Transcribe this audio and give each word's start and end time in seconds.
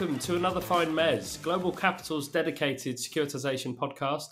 welcome 0.00 0.18
to 0.18 0.34
another 0.34 0.62
fine 0.62 0.88
Mezz, 0.94 1.42
Global 1.42 1.70
Capital's 1.70 2.26
dedicated 2.26 2.96
securitization 2.96 3.76
podcast. 3.76 4.28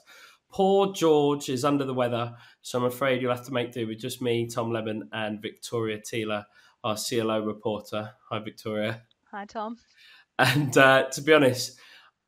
Poor 0.50 0.94
George 0.94 1.50
is 1.50 1.62
under 1.62 1.84
the 1.84 1.92
weather, 1.92 2.34
so 2.62 2.78
I'm 2.78 2.86
afraid 2.86 3.20
you'll 3.20 3.34
have 3.34 3.44
to 3.44 3.52
make 3.52 3.72
do 3.72 3.86
with 3.86 3.98
just 3.98 4.22
me, 4.22 4.46
Tom 4.46 4.70
Lemmon, 4.70 5.02
and 5.12 5.42
Victoria 5.42 5.98
Thiele, 5.98 6.42
our 6.84 6.96
CLO 6.96 7.44
reporter. 7.44 8.12
Hi, 8.30 8.38
Victoria. 8.38 9.02
Hi, 9.30 9.44
Tom. 9.44 9.76
And 10.38 10.74
uh, 10.78 11.10
to 11.10 11.20
be 11.20 11.34
honest, 11.34 11.78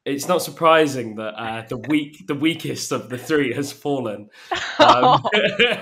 it's 0.04 0.29
not 0.29 0.43
surprising 0.43 1.14
that 1.14 1.32
uh, 1.32 1.64
the 1.66 1.78
weak, 1.78 2.27
the 2.27 2.34
weakest 2.34 2.92
of 2.92 3.09
the 3.09 3.16
three 3.16 3.55
has 3.55 3.72
fallen, 3.72 4.28
um, 4.78 5.22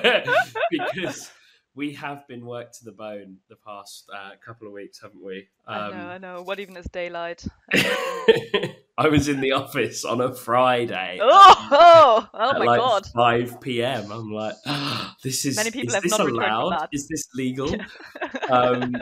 because 0.70 1.28
we 1.78 1.92
have 1.94 2.26
been 2.26 2.44
worked 2.44 2.76
to 2.76 2.84
the 2.84 2.92
bone 2.92 3.36
the 3.48 3.54
past 3.54 4.10
uh, 4.12 4.30
couple 4.44 4.66
of 4.66 4.72
weeks, 4.72 5.00
haven't 5.00 5.24
we? 5.24 5.48
Um, 5.66 5.76
I 5.76 5.90
know, 5.90 6.08
I 6.08 6.18
know. 6.18 6.42
What 6.42 6.58
even 6.58 6.76
is 6.76 6.86
daylight? 6.86 7.46
I 7.72 9.06
was 9.08 9.28
in 9.28 9.40
the 9.40 9.52
office 9.52 10.04
on 10.04 10.20
a 10.20 10.34
Friday. 10.34 11.20
Oh, 11.30 11.68
oh, 11.70 12.28
oh 12.34 12.58
my 12.58 12.64
like 12.64 12.80
god! 12.80 13.06
Five 13.14 13.60
p.m. 13.60 14.10
I'm 14.10 14.32
like, 14.32 14.56
oh, 14.66 15.12
this 15.22 15.44
is. 15.44 15.56
Many 15.56 15.70
people 15.70 15.88
is 15.88 15.94
have 15.94 16.02
this 16.02 16.18
not 16.18 16.28
allowed? 16.28 16.88
Is 16.92 17.06
this 17.06 17.28
legal? 17.34 17.72
um, 18.50 18.96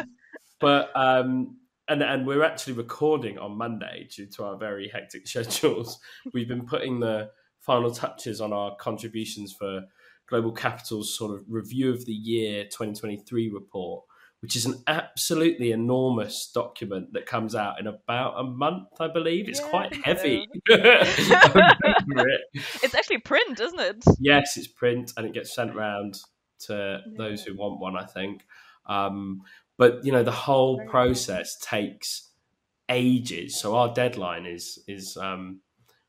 but 0.61 0.91
um, 0.95 1.57
and 1.89 2.03
and 2.03 2.27
we're 2.27 2.43
actually 2.43 2.75
recording 2.75 3.39
on 3.39 3.57
Monday 3.57 4.09
due 4.15 4.27
to 4.27 4.45
our 4.45 4.59
very 4.59 4.89
hectic 4.89 5.27
schedules. 5.27 5.99
We've 6.35 6.49
been 6.49 6.67
putting 6.67 7.01
the 7.01 7.31
final 7.61 7.91
touches 7.91 8.41
on 8.41 8.53
our 8.53 8.77
contributions 8.77 9.53
for 9.53 9.83
GlobalCapital's 10.31 11.17
sort 11.17 11.33
of 11.35 11.45
review 11.49 11.91
of 11.91 12.05
the 12.05 12.13
year 12.13 12.65
2023 12.65 13.51
report, 13.51 14.05
which 14.41 14.57
is 14.57 14.67
an 14.67 14.83
absolutely 14.87 15.73
enormous 15.73 16.51
document 16.53 17.13
that 17.13 17.27
comes 17.27 17.55
out 17.55 17.79
in 17.81 17.87
about 17.87 18.35
a 18.39 18.45
month, 18.45 18.89
I 19.01 19.09
believe. 19.09 19.49
It's 19.49 19.61
Yeah, 19.61 19.69
quite 19.71 19.95
heavy. 20.05 20.47
it's 22.83 22.95
actually 22.95 23.19
print, 23.19 23.61
isn't 23.61 23.81
it? 23.81 24.05
yes, 24.19 24.57
it's 24.57 24.67
print 24.67 25.13
and 25.17 25.27
it 25.27 25.33
gets 25.33 25.55
sent 25.55 25.75
round 25.75 26.19
to 26.59 27.01
those 27.17 27.43
who 27.45 27.55
want 27.57 27.81
one, 27.81 27.97
I 27.97 28.05
think. 28.05 28.45
Um, 28.87 29.43
but 29.79 30.05
you 30.05 30.13
know, 30.13 30.23
the 30.23 30.31
whole 30.33 30.77
Very 30.79 30.89
process 30.89 31.59
takes 31.59 32.31
ages. 32.89 33.59
So 33.61 33.77
our 33.77 33.93
deadline 33.93 34.47
is 34.47 34.79
is 34.89 35.17
um, 35.17 35.61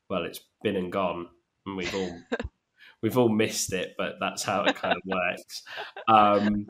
well, 0.08 0.24
it's 0.24 0.40
been 0.62 0.76
and 0.76 0.90
gone, 0.92 1.28
and 1.66 1.76
we've 1.76 1.94
all 1.94 2.18
we've 3.02 3.18
all 3.18 3.28
missed 3.28 3.72
it. 3.72 3.94
But 3.98 4.14
that's 4.20 4.42
how 4.42 4.64
it 4.64 4.76
kind 4.76 4.96
of 4.96 5.02
works. 5.06 5.62
Um, 6.08 6.66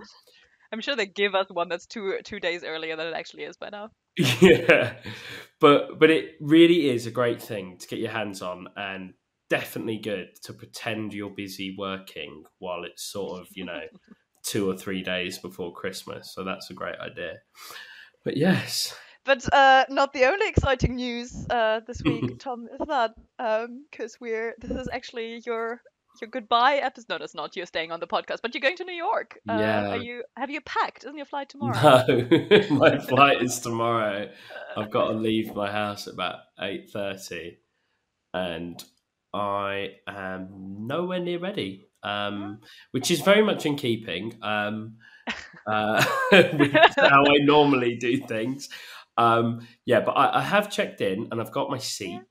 I'm 0.73 0.81
sure 0.81 0.97
they 0.97 1.07
give 1.07 1.35
us 1.35 1.47
one 1.49 1.69
that's 1.69 1.87
two 1.87 2.19
two 2.25 2.41
days 2.41 2.63
earlier 2.65 2.97
than 2.97 3.07
it 3.07 3.15
actually 3.15 3.45
is 3.45 3.57
by 3.57 3.71
now. 3.71 3.91
yeah, 4.41 4.95
but 5.61 5.99
but 5.99 6.11
it 6.11 6.37
really 6.41 6.91
is 6.91 7.07
a 7.07 7.11
great 7.11 7.41
thing 7.41 7.79
to 7.79 7.87
get 7.87 7.99
your 7.99 8.11
hands 8.11 8.43
on, 8.43 8.69
and 8.77 9.15
definitely 9.49 9.99
good 9.99 10.29
to 10.43 10.53
pretend 10.53 11.15
you're 11.15 11.31
busy 11.31 11.75
working 11.79 12.45
while 12.59 12.85
it's 12.85 13.03
sort 13.03 13.41
of 13.41 13.49
you 13.53 13.65
know 13.65 13.81
two 14.43 14.71
or 14.71 14.77
three 14.77 15.03
days 15.03 15.39
before 15.39 15.73
Christmas. 15.73 16.35
So 16.35 16.45
that's 16.45 16.71
a 16.71 16.75
great 16.75 16.99
idea. 17.01 17.37
But 18.25 18.37
yes, 18.37 18.95
But 19.25 19.53
uh, 19.53 19.85
not 19.89 20.13
the 20.13 20.25
only 20.25 20.49
exciting 20.49 20.97
news 20.97 21.47
uh, 21.51 21.81
this 21.87 22.03
week, 22.03 22.39
Tom, 22.39 22.67
is 22.73 22.87
that 22.89 23.15
because 23.91 24.19
we're 24.21 24.55
this 24.59 24.71
is 24.71 24.89
actually 24.93 25.43
your 25.47 25.83
your 26.21 26.29
goodbye 26.29 26.77
episode. 26.77 27.07
No, 27.09 27.19
that's 27.19 27.35
not. 27.35 27.57
You're 27.57 27.67
staying 27.67 27.93
on 27.93 28.01
the 28.01 28.07
podcast, 28.07 28.39
but 28.43 28.55
you're 28.55 28.61
going 28.61 28.77
to 28.77 28.85
New 28.85 28.95
York. 28.95 29.39
Uh, 29.49 29.57
Yeah. 29.59 29.89
Are 29.91 29.97
you? 29.97 30.23
Have 30.37 30.51
you 30.51 30.61
packed? 30.61 31.05
Isn't 31.05 31.17
your 31.17 31.27
flight 31.27 31.49
tomorrow? 31.49 32.05
no, 32.09 32.67
my 32.71 32.99
flight 32.99 33.43
is 33.43 33.61
tomorrow. 33.61 34.29
I've 34.77 34.91
got 34.91 35.09
to 35.09 35.15
leave 35.15 35.55
my 35.55 35.71
house 35.71 36.07
at 36.07 36.15
about 36.15 36.37
eight 36.61 36.91
thirty, 36.91 37.59
and 38.35 38.83
I 39.35 39.93
am 40.07 40.87
nowhere 40.87 41.21
near 41.21 41.39
ready. 41.39 41.87
Um, 42.03 42.61
which 42.93 43.11
is 43.11 43.21
very 43.23 43.43
much 43.43 43.67
in 43.67 43.75
keeping 43.75 44.39
um, 44.41 44.99
uh, 45.67 46.05
with 46.33 46.73
how 46.97 47.25
I 47.25 47.39
normally 47.41 47.97
do 47.97 48.19
things. 48.19 48.69
Um, 49.17 49.67
yeah, 49.85 50.01
but 50.01 50.13
I, 50.13 50.39
I 50.39 50.43
have 50.43 50.71
checked 50.71 51.01
in 51.01 51.27
and 51.33 51.41
I've 51.41 51.51
got 51.51 51.71
my 51.71 51.79
seat. 51.79 52.23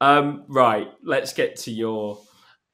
Um, 0.00 0.44
right, 0.48 0.88
let's 1.04 1.32
get 1.32 1.54
to 1.60 1.70
your 1.70 2.18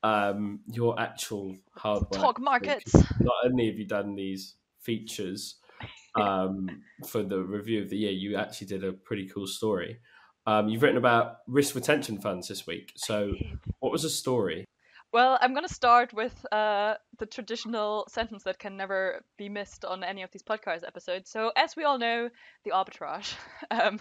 um, 0.06 0.60
your 0.70 0.98
actual 0.98 1.56
hard 1.76 2.02
work. 2.02 2.12
Talk 2.12 2.40
markets. 2.40 2.94
Not 2.94 3.34
only 3.44 3.66
have 3.66 3.76
you 3.76 3.86
done 3.86 4.14
these 4.14 4.54
features 4.80 5.56
um, 6.14 6.82
for 7.06 7.22
the 7.22 7.40
review 7.42 7.82
of 7.82 7.90
the 7.90 7.96
year, 7.96 8.12
you 8.12 8.36
actually 8.36 8.68
did 8.68 8.84
a 8.84 8.92
pretty 8.92 9.28
cool 9.28 9.46
story. 9.46 9.98
Um, 10.46 10.68
you've 10.68 10.82
written 10.82 10.96
about 10.96 11.38
risk 11.48 11.74
retention 11.74 12.20
funds 12.20 12.46
this 12.46 12.66
week. 12.66 12.92
So, 12.96 13.32
what 13.80 13.90
was 13.90 14.02
the 14.02 14.10
story? 14.10 14.64
Well, 15.12 15.38
I'm 15.40 15.54
going 15.54 15.66
to 15.66 15.74
start 15.74 16.12
with 16.12 16.34
uh, 16.52 16.94
the 17.18 17.26
traditional 17.26 18.06
sentence 18.08 18.44
that 18.44 18.58
can 18.58 18.76
never 18.76 19.24
be 19.38 19.48
missed 19.48 19.84
on 19.84 20.04
any 20.04 20.22
of 20.22 20.30
these 20.30 20.42
podcast 20.42 20.86
episodes. 20.86 21.30
So, 21.30 21.50
as 21.56 21.74
we 21.74 21.82
all 21.82 21.98
know, 21.98 22.28
the 22.64 22.70
arbitrage 22.70 23.34
um, 23.72 24.00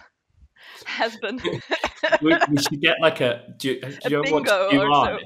has 0.84 1.16
been. 1.16 1.40
we, 2.22 2.36
we 2.48 2.58
should 2.58 2.80
get 2.80 2.96
like 3.00 3.20
a. 3.20 3.42
Do 3.56 3.68
you, 3.68 3.80
do 3.80 3.88
A 4.04 4.10
you 4.10 4.24
ever 4.24 4.34
watch 4.34 4.44
bingo 4.70 4.88
or 4.88 5.06
so. 5.06 5.18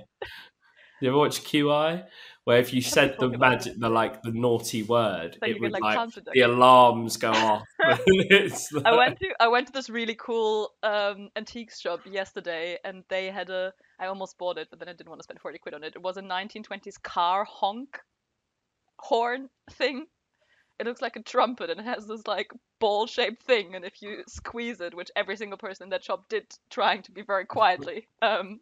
You 1.00 1.09
ever 1.09 1.19
watch 1.19 1.43
QI? 1.43 2.06
Where 2.44 2.59
if 2.59 2.72
you 2.72 2.81
said 2.81 3.16
the 3.19 3.28
magic, 3.28 3.78
the 3.78 3.91
like 3.91 4.22
the 4.22 4.33
naughty 4.33 4.83
word, 4.83 5.38
it 5.43 5.61
would 5.61 5.72
like, 5.72 5.83
like 5.83 6.15
the 6.33 6.41
alarms 6.41 7.16
go 7.19 7.31
off. 7.33 7.66
It's 8.06 8.75
I 8.84 8.97
went 8.97 9.19
to 9.21 9.28
I 9.39 9.49
went 9.49 9.66
to 9.66 9.72
this 9.72 9.91
really 9.91 10.15
cool 10.15 10.72
um, 10.83 11.28
antiques 11.37 11.81
shop 11.81 12.00
yesterday, 12.06 12.78
and 12.83 13.05
they 13.09 13.27
had 13.27 13.50
a. 13.50 13.72
I 14.00 14.06
almost 14.06 14.39
bought 14.39 14.56
it, 14.56 14.69
but 14.71 14.78
then 14.78 14.89
I 14.89 14.93
didn't 14.93 15.10
want 15.10 15.21
to 15.21 15.25
spend 15.25 15.39
forty 15.41 15.59
quid 15.59 15.75
on 15.75 15.84
it. 15.84 15.94
It 15.94 16.03
was 16.03 16.16
a 16.16 16.22
1920s 16.22 17.00
car 17.03 17.44
honk 17.44 18.00
horn 18.99 19.50
thing. 19.72 20.06
It 20.78 20.87
looks 20.87 21.03
like 21.03 21.16
a 21.16 21.22
trumpet, 21.22 21.69
and 21.69 21.78
it 21.78 21.87
has 21.87 22.06
this 22.06 22.27
like 22.27 22.53
ball-shaped 22.78 23.43
thing. 23.43 23.75
And 23.75 23.84
if 23.84 24.00
you 24.00 24.25
squeeze 24.27 24.81
it, 24.81 24.94
which 24.94 25.10
every 25.15 25.37
single 25.37 25.59
person 25.59 25.84
in 25.84 25.91
that 25.91 26.05
shop 26.05 26.28
did, 26.31 26.47
trying 26.71 27.03
to 27.03 27.12
be 27.12 27.21
very 27.21 27.44
quietly, 27.44 28.09
um, 28.22 28.60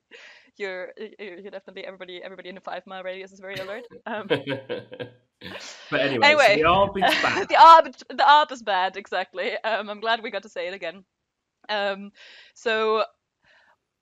you're 0.59 0.93
you're 1.19 1.51
definitely 1.51 1.85
everybody 1.87 2.23
everybody 2.23 2.49
in 2.49 2.57
a 2.57 2.61
five 2.61 2.87
mile 2.87 3.03
radius 3.03 3.33
is 3.33 3.41
very 3.41 3.57
alert. 3.57 3.85
Um, 4.07 4.27
but 5.91 6.01
anyway, 6.01 6.27
Anyway. 6.27 6.47
so 6.49 6.55
the 6.57 6.63
arb 6.69 6.97
is 6.97 7.23
back. 7.23 7.49
the 7.49 7.55
arb 7.55 7.97
the 8.09 8.25
arb 8.25 8.53
is 8.53 8.63
bad 8.63 8.97
exactly 8.97 9.53
um 9.65 9.89
i'm 9.89 10.01
glad 10.01 10.23
we 10.23 10.31
got 10.31 10.43
to 10.43 10.49
say 10.49 10.67
it 10.67 10.75
again 10.75 11.05
um 11.69 12.11
so 12.55 13.05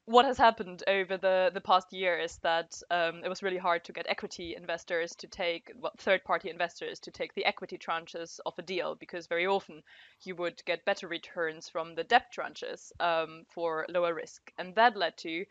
what 0.07 0.25
has 0.25 0.39
happened 0.39 0.85
over 0.87 1.17
the 1.17 1.51
the 1.53 1.61
past 1.61 1.93
year 1.93 2.17
is 2.17 2.39
that 2.39 2.81
um, 2.93 3.23
it 3.25 3.29
was 3.29 3.43
really 3.43 3.59
hard 3.59 3.85
to 3.85 3.93
get 3.93 4.07
equity 4.09 4.55
investors 4.57 5.17
to 5.17 5.27
take 5.27 5.73
well, 5.81 5.93
third 5.99 6.23
party 6.25 6.49
investors 6.49 7.01
to 7.01 7.11
take 7.11 7.35
the 7.35 7.45
equity 7.45 7.77
tranches 7.77 8.39
of 8.47 8.55
a 8.57 8.63
deal 8.63 8.95
because 8.95 9.27
very 9.27 9.47
often 9.49 9.83
you 10.25 10.37
would 10.37 10.65
get 10.65 10.85
better 10.85 11.09
returns 11.09 11.69
from 11.69 11.97
the 11.97 12.05
debt 12.05 12.27
tranches 12.33 12.93
um, 13.01 13.43
for 13.49 13.85
lower 13.89 14.15
risk 14.15 14.53
and 14.59 14.77
that 14.77 14.97
led 14.97 15.17
to 15.19 15.45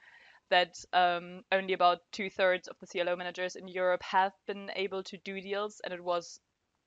that 0.49 0.75
um, 0.93 1.43
only 1.51 1.73
about 1.73 1.99
two 2.11 2.29
thirds 2.29 2.67
of 2.67 2.77
the 2.79 2.87
CLO 2.87 3.15
managers 3.15 3.55
in 3.55 3.67
Europe 3.67 4.03
have 4.03 4.33
been 4.47 4.69
able 4.75 5.03
to 5.03 5.17
do 5.17 5.41
deals, 5.41 5.81
and 5.83 5.93
it 5.93 6.03
was 6.03 6.39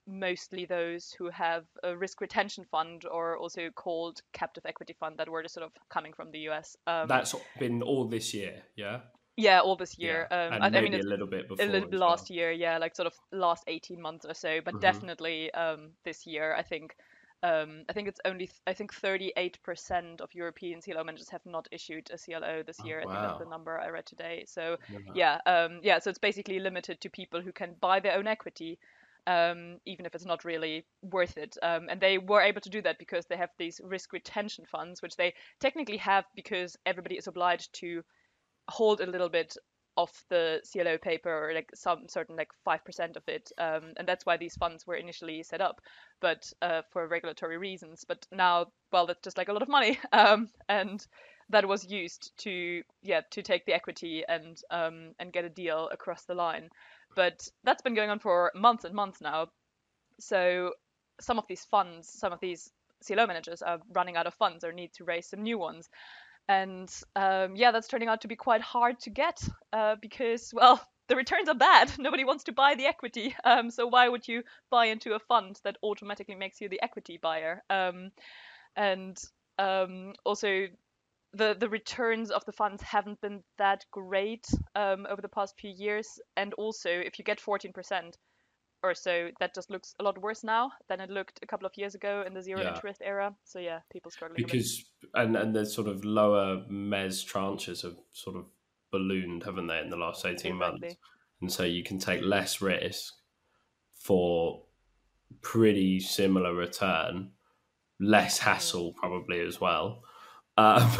mostly 0.06 0.64
those 0.64 1.12
who 1.18 1.28
have 1.28 1.64
a 1.82 1.96
risk 1.96 2.20
retention 2.20 2.64
fund 2.64 3.04
or 3.10 3.36
also 3.36 3.68
called 3.70 4.20
captive 4.32 4.64
equity 4.64 4.94
fund 4.98 5.18
that 5.18 5.28
were 5.28 5.42
just 5.42 5.54
sort 5.54 5.66
of 5.66 5.72
coming 5.90 6.12
from 6.14 6.30
the 6.30 6.38
US. 6.50 6.76
Um, 6.86 7.08
That's 7.08 7.34
been 7.58 7.82
all 7.82 8.06
this 8.08 8.32
year, 8.32 8.62
yeah. 8.76 9.00
yeah, 9.36 9.60
all 9.60 9.76
this 9.76 9.98
year. 9.98 10.26
Yeah. 10.30 10.46
Um, 10.46 10.52
and 10.54 10.64
I, 10.64 10.66
I 10.66 10.70
maybe 10.70 10.90
mean, 10.90 11.00
a 11.00 11.02
little 11.04 11.26
bit 11.26 11.48
before. 11.48 11.64
a 11.64 11.68
little 11.68 11.84
as 11.84 11.90
bit 11.90 12.00
well. 12.00 12.08
last 12.10 12.30
year, 12.30 12.50
yeah, 12.52 12.78
like 12.78 12.96
sort 12.96 13.06
of 13.06 13.14
last 13.32 13.64
18 13.66 14.00
months 14.00 14.24
or 14.24 14.34
so, 14.34 14.60
but 14.64 14.74
Mhm. 14.74 14.80
definitely 14.80 15.52
um, 15.52 15.90
this 16.04 16.26
year, 16.26 16.54
I 16.54 16.62
think. 16.62 16.94
Um, 17.42 17.84
I 17.88 17.92
think 17.92 18.08
it's 18.08 18.20
only 18.24 18.46
th- 18.46 18.60
I 18.66 18.74
think 18.74 18.92
38% 18.92 20.20
of 20.20 20.34
European 20.34 20.80
CLO 20.80 21.04
managers 21.04 21.28
have 21.30 21.44
not 21.46 21.68
issued 21.70 22.10
a 22.10 22.18
CLO 22.18 22.62
this 22.62 22.82
Oh, 22.82 22.84
year. 22.84 23.00
I 23.00 23.06
think 23.06 23.22
that's 23.22 23.38
the 23.38 23.44
number 23.46 23.78
I 23.78 23.88
read 23.90 24.06
today. 24.06 24.44
So 24.46 24.76
Yeah. 24.88 24.98
yeah, 25.12 25.40
um, 25.46 25.80
yeah. 25.82 25.98
So 26.00 26.10
it's 26.10 26.18
basically 26.18 26.58
limited 26.58 27.00
to 27.00 27.10
people 27.10 27.40
who 27.40 27.52
can 27.52 27.74
buy 27.80 28.00
their 28.00 28.16
own 28.16 28.26
equity, 28.26 28.78
um, 29.26 29.78
even 29.86 30.04
if 30.06 30.14
it's 30.14 30.24
not 30.26 30.44
really 30.44 30.84
worth 31.02 31.36
it. 31.38 31.56
Um, 31.62 31.88
and 31.88 32.00
they 32.00 32.18
were 32.18 32.40
able 32.40 32.60
to 32.62 32.70
do 32.70 32.82
that 32.82 32.98
because 32.98 33.26
they 33.26 33.36
have 33.36 33.50
these 33.58 33.80
risk 33.84 34.12
retention 34.12 34.64
funds, 34.66 35.00
which 35.02 35.16
they 35.16 35.34
technically 35.60 35.98
have 35.98 36.24
because 36.34 36.76
everybody 36.86 37.16
is 37.16 37.28
obliged 37.28 37.72
to 37.74 38.02
hold 38.70 39.00
a 39.00 39.06
little 39.06 39.28
bit 39.28 39.56
of 39.98 40.10
the 40.30 40.62
CLO 40.72 40.96
paper 40.96 41.30
or 41.30 41.52
like 41.52 41.70
some 41.74 42.08
certain 42.08 42.36
like 42.36 42.50
five 42.64 42.84
percent 42.84 43.16
of 43.16 43.24
it, 43.28 43.52
um, 43.58 43.92
and 43.98 44.08
that's 44.08 44.24
why 44.24 44.36
these 44.38 44.56
funds 44.56 44.86
were 44.86 44.94
initially 44.94 45.42
set 45.42 45.60
up, 45.60 45.80
but 46.20 46.50
uh, 46.62 46.82
for 46.92 47.06
regulatory 47.08 47.58
reasons. 47.58 48.04
But 48.06 48.26
now, 48.32 48.68
well, 48.92 49.06
that's 49.06 49.22
just 49.22 49.36
like 49.36 49.48
a 49.48 49.52
lot 49.52 49.62
of 49.62 49.68
money, 49.68 49.98
um, 50.12 50.48
and 50.68 51.04
that 51.50 51.66
was 51.66 51.90
used 51.90 52.32
to 52.38 52.82
yeah 53.02 53.22
to 53.32 53.42
take 53.42 53.66
the 53.66 53.74
equity 53.74 54.24
and 54.28 54.56
um, 54.70 55.14
and 55.18 55.32
get 55.32 55.44
a 55.44 55.50
deal 55.50 55.88
across 55.92 56.24
the 56.24 56.34
line. 56.34 56.70
But 57.16 57.48
that's 57.64 57.82
been 57.82 57.94
going 57.94 58.10
on 58.10 58.20
for 58.20 58.52
months 58.54 58.84
and 58.84 58.94
months 58.94 59.20
now. 59.20 59.48
So 60.20 60.74
some 61.20 61.38
of 61.38 61.46
these 61.48 61.64
funds, 61.64 62.08
some 62.08 62.32
of 62.32 62.40
these 62.40 62.70
CLO 63.06 63.26
managers 63.26 63.62
are 63.62 63.80
running 63.92 64.16
out 64.16 64.26
of 64.26 64.34
funds 64.34 64.64
or 64.64 64.72
need 64.72 64.92
to 64.94 65.04
raise 65.04 65.28
some 65.28 65.42
new 65.42 65.58
ones. 65.58 65.88
And 66.48 66.90
um, 67.14 67.56
yeah, 67.56 67.72
that's 67.72 67.88
turning 67.88 68.08
out 68.08 68.22
to 68.22 68.28
be 68.28 68.36
quite 68.36 68.62
hard 68.62 68.98
to 69.00 69.10
get 69.10 69.38
uh, 69.72 69.96
because, 70.00 70.50
well, 70.54 70.80
the 71.08 71.16
returns 71.16 71.48
are 71.48 71.54
bad. 71.54 71.92
Nobody 71.98 72.24
wants 72.24 72.44
to 72.44 72.52
buy 72.52 72.74
the 72.74 72.86
equity. 72.86 73.34
Um, 73.44 73.70
so 73.70 73.86
why 73.86 74.08
would 74.08 74.26
you 74.26 74.42
buy 74.70 74.86
into 74.86 75.14
a 75.14 75.18
fund 75.18 75.58
that 75.64 75.76
automatically 75.82 76.34
makes 76.34 76.60
you 76.60 76.68
the 76.68 76.82
equity 76.82 77.18
buyer? 77.20 77.62
Um, 77.70 78.10
and 78.76 79.18
um, 79.58 80.14
also, 80.24 80.68
the 81.34 81.54
the 81.58 81.68
returns 81.68 82.30
of 82.30 82.44
the 82.46 82.52
funds 82.52 82.82
haven't 82.82 83.20
been 83.20 83.42
that 83.58 83.84
great 83.90 84.46
um, 84.74 85.06
over 85.10 85.20
the 85.20 85.28
past 85.28 85.54
few 85.58 85.70
years. 85.70 86.20
And 86.36 86.54
also, 86.54 86.90
if 86.90 87.18
you 87.18 87.24
get 87.24 87.40
14% 87.40 88.14
or 88.82 88.94
so, 88.94 89.30
that 89.40 89.54
just 89.54 89.70
looks 89.70 89.94
a 89.98 90.02
lot 90.02 90.20
worse 90.20 90.44
now 90.44 90.70
than 90.88 91.00
it 91.00 91.10
looked 91.10 91.40
a 91.42 91.46
couple 91.46 91.66
of 91.66 91.76
years 91.76 91.94
ago 91.94 92.22
in 92.26 92.34
the 92.34 92.42
zero 92.42 92.60
Yeah. 92.62 92.68
interest 92.74 93.02
era. 93.04 93.34
So 93.44 93.58
yeah, 93.58 93.80
people 93.92 94.10
struggling. 94.10 94.44
because 94.44 94.84
and 95.14 95.36
and 95.36 95.54
the 95.54 95.66
sort 95.66 95.88
of 95.88 96.04
lower 96.04 96.64
mezz 96.70 97.24
tranches 97.24 97.82
have 97.82 97.96
sort 98.12 98.36
of 98.36 98.46
ballooned, 98.90 99.44
haven't 99.44 99.66
they, 99.66 99.80
in 99.80 99.90
the 99.90 99.96
last 99.96 100.24
eighteen 100.24 100.56
months? 100.56 100.96
And 101.40 101.52
so 101.52 101.64
you 101.64 101.82
can 101.84 101.98
take 101.98 102.22
less 102.22 102.60
risk 102.60 103.14
for 103.94 104.64
pretty 105.42 106.00
similar 106.00 106.54
return, 106.54 107.32
less 108.00 108.38
hassle 108.38 108.92
probably 108.94 109.40
as 109.40 109.60
well. 109.60 110.02
Um, 110.56 110.90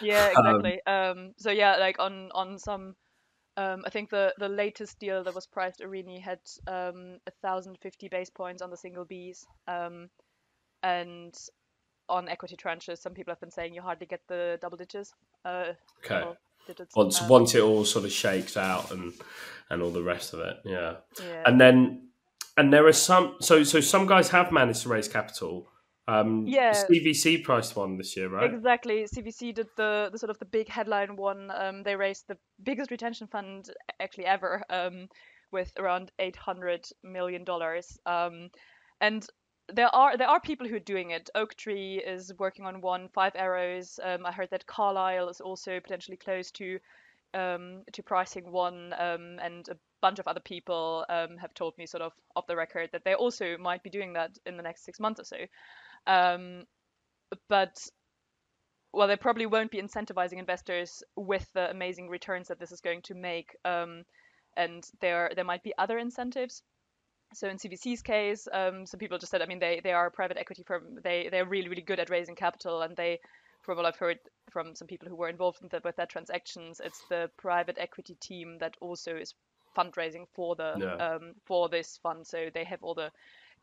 Yeah, 0.00 0.30
um, 0.36 0.76
exactly. 0.76 0.80
Um, 0.86 1.32
so 1.38 1.50
yeah, 1.50 1.76
like 1.76 1.98
on 1.98 2.30
on 2.32 2.58
some, 2.58 2.96
um, 3.56 3.82
I 3.86 3.90
think 3.90 4.10
the 4.10 4.34
the 4.38 4.48
latest 4.48 4.98
deal 4.98 5.22
that 5.24 5.34
was 5.34 5.46
priced 5.46 5.80
Arini 5.80 6.20
had 6.20 6.40
um 6.66 7.18
a 7.26 7.30
thousand 7.42 7.78
fifty 7.80 8.08
base 8.08 8.30
points 8.30 8.62
on 8.62 8.70
the 8.70 8.76
single 8.76 9.04
Bs, 9.04 9.44
um, 9.68 10.10
and 10.82 11.34
on 12.08 12.28
equity 12.28 12.56
tranches, 12.56 12.98
some 12.98 13.14
people 13.14 13.30
have 13.30 13.40
been 13.40 13.50
saying 13.50 13.74
you 13.74 13.82
hardly 13.82 14.06
get 14.06 14.20
the 14.28 14.58
double 14.60 14.76
digits. 14.76 15.14
Uh, 15.44 15.72
okay. 16.04 16.24
digits. 16.66 16.94
Once 16.96 17.22
um, 17.22 17.28
once 17.28 17.54
it 17.54 17.62
all 17.62 17.84
sort 17.84 18.04
of 18.04 18.12
shakes 18.12 18.56
out 18.56 18.90
and 18.90 19.12
and 19.70 19.82
all 19.82 19.90
the 19.90 20.02
rest 20.02 20.34
of 20.34 20.40
it, 20.40 20.56
yeah. 20.64 20.96
yeah. 21.20 21.42
And 21.46 21.60
then 21.60 22.08
and 22.56 22.72
there 22.72 22.86
are 22.86 22.92
some 22.92 23.36
so 23.40 23.62
so 23.62 23.80
some 23.80 24.06
guys 24.06 24.30
have 24.30 24.52
managed 24.52 24.82
to 24.82 24.88
raise 24.88 25.08
capital. 25.08 25.68
Um, 26.06 26.46
Yeah. 26.46 26.72
CVC 26.72 27.42
priced 27.42 27.76
one 27.76 27.96
this 27.96 28.16
year, 28.16 28.28
right? 28.28 28.52
Exactly. 28.52 29.04
CVC 29.04 29.54
did 29.54 29.68
the, 29.76 30.10
the 30.12 30.18
sort 30.18 30.30
of 30.30 30.38
the 30.38 30.44
big 30.44 30.68
headline 30.68 31.16
one. 31.16 31.50
Um, 31.50 31.82
they 31.82 31.96
raised 31.96 32.28
the 32.28 32.36
biggest 32.62 32.90
retention 32.90 33.26
fund 33.26 33.70
actually 34.00 34.26
ever, 34.26 34.62
um, 34.68 35.08
with 35.50 35.72
around 35.78 36.10
eight 36.18 36.36
hundred 36.36 36.86
million 37.02 37.44
dollars. 37.44 37.98
Um, 38.04 38.50
and 39.00 39.26
there 39.72 39.94
are 39.94 40.16
there 40.16 40.28
are 40.28 40.40
people 40.40 40.68
who 40.68 40.76
are 40.76 40.80
doing 40.80 41.10
it. 41.10 41.30
Oaktree 41.34 41.96
is 41.98 42.32
working 42.38 42.66
on 42.66 42.82
one. 42.82 43.08
Five 43.08 43.32
Arrows. 43.34 43.98
Um, 44.02 44.26
I 44.26 44.32
heard 44.32 44.50
that 44.50 44.66
Carlyle 44.66 45.28
is 45.28 45.40
also 45.40 45.80
potentially 45.80 46.18
close 46.18 46.50
to 46.52 46.78
um, 47.32 47.82
to 47.92 48.02
pricing 48.02 48.52
one, 48.52 48.92
um, 48.98 49.38
and 49.42 49.68
a 49.68 49.76
bunch 50.02 50.18
of 50.18 50.28
other 50.28 50.40
people 50.40 51.06
um, 51.08 51.38
have 51.38 51.54
told 51.54 51.76
me 51.78 51.86
sort 51.86 52.02
of 52.02 52.12
off 52.36 52.46
the 52.46 52.56
record 52.56 52.90
that 52.92 53.04
they 53.04 53.14
also 53.14 53.56
might 53.56 53.82
be 53.82 53.90
doing 53.90 54.12
that 54.12 54.36
in 54.44 54.56
the 54.58 54.62
next 54.62 54.84
six 54.84 55.00
months 55.00 55.20
or 55.20 55.24
so. 55.24 55.36
Um, 56.06 56.64
but 57.48 57.76
well, 58.92 59.08
they 59.08 59.16
probably 59.16 59.46
won't 59.46 59.70
be 59.70 59.82
incentivizing 59.82 60.38
investors 60.38 61.02
with 61.16 61.46
the 61.52 61.70
amazing 61.70 62.08
returns 62.08 62.48
that 62.48 62.60
this 62.60 62.72
is 62.72 62.80
going 62.80 63.02
to 63.02 63.14
make. 63.14 63.56
Um, 63.64 64.04
and 64.56 64.84
there 65.00 65.32
there 65.34 65.44
might 65.44 65.62
be 65.62 65.74
other 65.78 65.98
incentives. 65.98 66.62
So 67.32 67.48
in 67.48 67.56
CVC's 67.56 68.02
case, 68.02 68.46
um, 68.52 68.86
some 68.86 69.00
people 69.00 69.18
just 69.18 69.32
said, 69.32 69.42
I 69.42 69.46
mean, 69.46 69.58
they, 69.58 69.80
they 69.82 69.92
are 69.92 70.06
a 70.06 70.10
private 70.10 70.36
equity 70.36 70.62
firm. 70.62 71.00
They 71.02 71.28
they're 71.30 71.44
really 71.44 71.68
really 71.68 71.82
good 71.82 71.98
at 71.98 72.10
raising 72.10 72.36
capital, 72.36 72.82
and 72.82 72.96
they, 72.96 73.18
from 73.62 73.76
what 73.76 73.86
I've 73.86 73.96
heard 73.96 74.20
from 74.50 74.76
some 74.76 74.86
people 74.86 75.08
who 75.08 75.16
were 75.16 75.28
involved 75.28 75.58
in 75.62 75.68
that 75.72 75.82
with 75.84 75.96
that 75.96 76.10
transactions, 76.10 76.80
it's 76.84 77.02
the 77.08 77.28
private 77.36 77.76
equity 77.80 78.16
team 78.20 78.58
that 78.58 78.76
also 78.80 79.16
is 79.16 79.34
fundraising 79.76 80.26
for 80.32 80.54
the 80.54 80.76
Yeah. 80.78 81.14
um, 81.14 81.34
for 81.44 81.68
this 81.68 81.98
fund. 81.98 82.24
So 82.26 82.50
they 82.54 82.64
have 82.64 82.84
all 82.84 82.94
the 82.94 83.10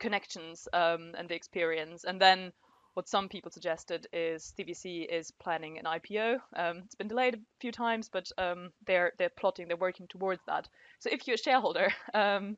connections 0.01 0.67
um, 0.73 1.13
and 1.17 1.29
the 1.29 1.35
experience. 1.35 2.05
And 2.05 2.21
then 2.21 2.53
what 2.95 3.09
some 3.09 3.29
people 3.29 3.51
suggested 3.51 4.07
is 4.13 4.53
CVC 4.59 5.07
is 5.09 5.31
planning 5.41 5.79
an 5.79 5.85
IPO. 5.85 6.39
Um, 6.57 6.79
it's 6.85 6.95
been 6.95 7.09
delayed 7.09 7.35
a 7.35 7.39
few 7.61 7.71
times, 7.71 8.09
but 8.11 8.29
um, 8.39 8.71
they're 8.87 9.13
they're 9.19 9.29
plotting, 9.39 9.69
they're 9.69 9.77
working 9.77 10.07
towards 10.09 10.41
that. 10.47 10.67
So 10.99 11.09
if 11.11 11.27
you're 11.27 11.35
a 11.35 11.39
shareholder, 11.39 11.89
um, 12.15 12.57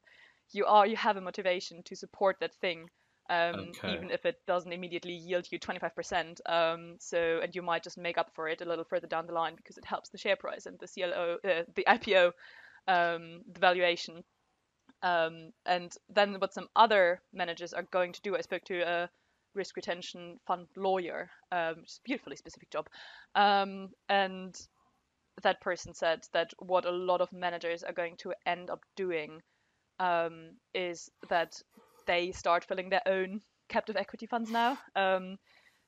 you 0.53 0.65
are 0.65 0.87
you 0.87 0.97
have 0.97 1.17
a 1.17 1.21
motivation 1.21 1.83
to 1.85 1.95
support 1.97 2.37
that 2.41 2.55
thing. 2.61 2.89
Um, 3.29 3.73
Okay. 3.79 3.97
even 3.97 4.11
if 4.11 4.25
it 4.25 4.37
doesn't 4.47 4.73
immediately 4.73 5.13
yield 5.13 5.47
you 5.51 5.59
25%. 5.59 6.41
Um, 6.47 6.97
so, 6.99 7.39
and 7.43 7.55
you 7.55 7.63
might 7.63 7.83
just 7.83 7.97
make 7.97 8.19
up 8.19 8.31
for 8.35 8.49
it 8.49 8.61
a 8.61 8.65
little 8.65 8.85
further 8.85 9.07
down 9.07 9.27
the 9.27 9.33
line 9.33 9.55
because 9.55 9.77
it 9.79 9.85
helps 9.85 10.09
the 10.09 10.19
share 10.19 10.37
price 10.37 10.67
and 10.67 10.79
the 10.79 10.87
CLO, 10.87 11.37
uh, 11.45 11.63
the 11.75 11.85
IPO, 11.87 12.33
um, 12.87 13.41
the 13.53 13.59
valuation. 13.61 14.23
Um, 15.03 15.51
and 15.65 15.93
then 16.09 16.39
what 16.39 16.53
some 16.53 16.69
other 16.75 17.21
managers 17.33 17.73
are 17.73 17.83
going 17.91 18.13
to 18.13 18.21
do, 18.21 18.35
I 18.35 18.41
spoke 18.41 18.63
to 18.65 18.81
a 18.81 19.09
risk 19.53 19.75
retention 19.75 20.39
fund 20.47 20.67
lawyer, 20.75 21.29
um, 21.51 21.75
which 21.81 21.89
is 21.89 21.99
a 22.03 22.07
beautifully 22.07 22.37
specific 22.37 22.71
job, 22.71 22.87
um, 23.35 23.89
and 24.09 24.55
that 25.41 25.61
person 25.61 25.93
said 25.93 26.21
that 26.33 26.53
what 26.59 26.85
a 26.85 26.91
lot 26.91 27.21
of 27.21 27.31
managers 27.33 27.83
are 27.83 27.93
going 27.93 28.15
to 28.17 28.33
end 28.45 28.69
up 28.69 28.81
doing 28.95 29.41
um, 29.99 30.51
is 30.73 31.09
that 31.29 31.61
they 32.07 32.31
start 32.31 32.63
filling 32.63 32.89
their 32.89 33.01
own 33.05 33.41
captive 33.69 33.95
equity 33.95 34.25
funds 34.25 34.51
now. 34.51 34.77
Um, 34.95 35.37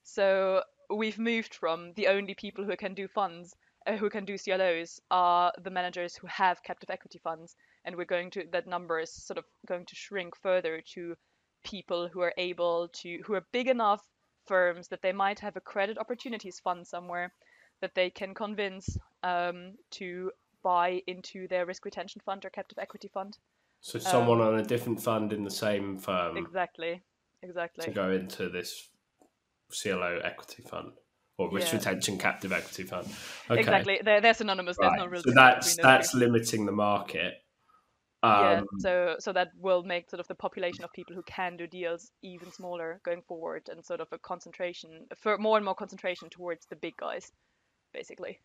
so 0.03 0.63
we've 0.89 1.19
moved 1.19 1.56
from 1.56 1.94
the 1.95 2.07
only 2.07 2.33
people 2.33 2.63
who 2.63 2.75
can 2.75 2.94
do 2.94 3.07
funds, 3.07 3.56
uh, 3.88 3.95
who 3.95 4.09
can 4.09 4.25
do 4.25 4.38
CLOs, 4.38 5.00
are 5.12 5.51
the 5.63 5.69
managers 5.69 6.15
who 6.15 6.27
have 6.27 6.63
captive 6.63 6.89
equity 6.89 7.19
funds, 7.23 7.56
and 7.85 7.95
we're 7.95 8.05
going 8.05 8.31
to 8.31 8.43
that 8.51 8.67
number 8.67 8.99
is 8.99 9.11
sort 9.11 9.37
of 9.37 9.45
going 9.67 9.85
to 9.85 9.95
shrink 9.95 10.35
further 10.41 10.81
to 10.93 11.15
people 11.63 12.09
who 12.11 12.21
are 12.21 12.33
able 12.37 12.89
to 12.93 13.19
who 13.25 13.33
are 13.33 13.45
big 13.51 13.67
enough 13.67 14.01
firms 14.45 14.87
that 14.89 15.01
they 15.01 15.11
might 15.11 15.39
have 15.39 15.55
a 15.55 15.61
credit 15.61 15.97
opportunities 15.97 16.59
fund 16.59 16.85
somewhere 16.85 17.33
that 17.81 17.95
they 17.95 18.09
can 18.09 18.33
convince 18.33 18.97
um, 19.23 19.73
to 19.91 20.31
buy 20.63 21.01
into 21.07 21.48
their 21.48 21.65
risk 21.65 21.86
retention 21.86 22.21
fund 22.25 22.45
or 22.45 22.50
captive 22.50 22.77
equity 22.79 23.10
fund. 23.13 23.38
So 23.81 24.00
someone 24.00 24.41
Um, 24.41 24.48
on 24.48 24.60
a 24.60 24.63
different 24.63 25.01
fund 25.01 25.33
in 25.33 25.43
the 25.43 25.51
same 25.51 25.98
firm 25.98 26.38
Exactly, 26.38 27.01
exactly. 27.43 27.86
to 27.86 27.91
go 27.91 28.12
into 28.12 28.50
this 28.50 28.89
CLO 29.69 30.19
equity 30.24 30.63
fund 30.63 30.93
or 31.38 31.51
risk 31.51 31.71
Yeah. 31.71 31.79
retention 31.79 32.17
captive 32.17 32.51
equity 32.51 32.83
fund. 32.83 33.07
Okay. 33.50 33.60
Exactly. 33.60 34.00
They're, 34.03 34.21
they're 34.21 34.33
synonymous. 34.33 34.77
There's 34.79 34.93
no 34.98 35.05
real 35.05 35.21
so 35.21 35.31
that's 35.33 35.75
that's 35.77 36.13
limiting 36.13 36.65
the 36.65 36.71
market. 36.71 37.44
Yeah. 38.24 38.60
Um, 38.60 38.67
So 38.79 39.15
so 39.19 39.34
that 39.34 39.50
will 39.60 39.84
make 39.84 40.10
sort 40.10 40.19
of 40.19 40.27
the 40.27 40.36
population 40.36 40.84
of 40.84 40.91
people 40.93 41.15
who 41.15 41.24
can 41.24 41.57
do 41.57 41.67
deals 41.67 42.12
even 42.22 42.51
smaller 42.51 43.01
going 43.03 43.22
forward, 43.22 43.69
and 43.69 43.86
sort 43.86 44.01
of 44.01 44.07
a 44.12 44.17
concentration 44.17 45.07
for 45.15 45.38
more 45.38 45.57
and 45.57 45.65
more 45.65 45.75
concentration 45.75 46.29
towards 46.29 46.65
the 46.67 46.75
big 46.75 46.98
guys, 46.98 47.31
basically. 47.93 48.39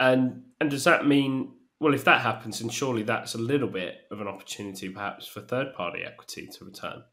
And 0.00 0.44
and 0.60 0.70
does 0.70 0.84
that 0.84 1.06
mean 1.06 1.54
well 1.78 1.94
if 1.94 2.04
that 2.04 2.20
happens 2.22 2.58
then 2.58 2.70
surely 2.70 3.02
that's 3.02 3.34
a 3.34 3.38
little 3.38 3.68
bit 3.68 3.98
of 4.10 4.20
an 4.20 4.28
opportunity 4.28 4.88
perhaps 4.88 5.26
for 5.26 5.40
third 5.40 5.74
party 5.74 6.02
equity 6.04 6.46
to 6.48 6.64
return. 6.64 7.04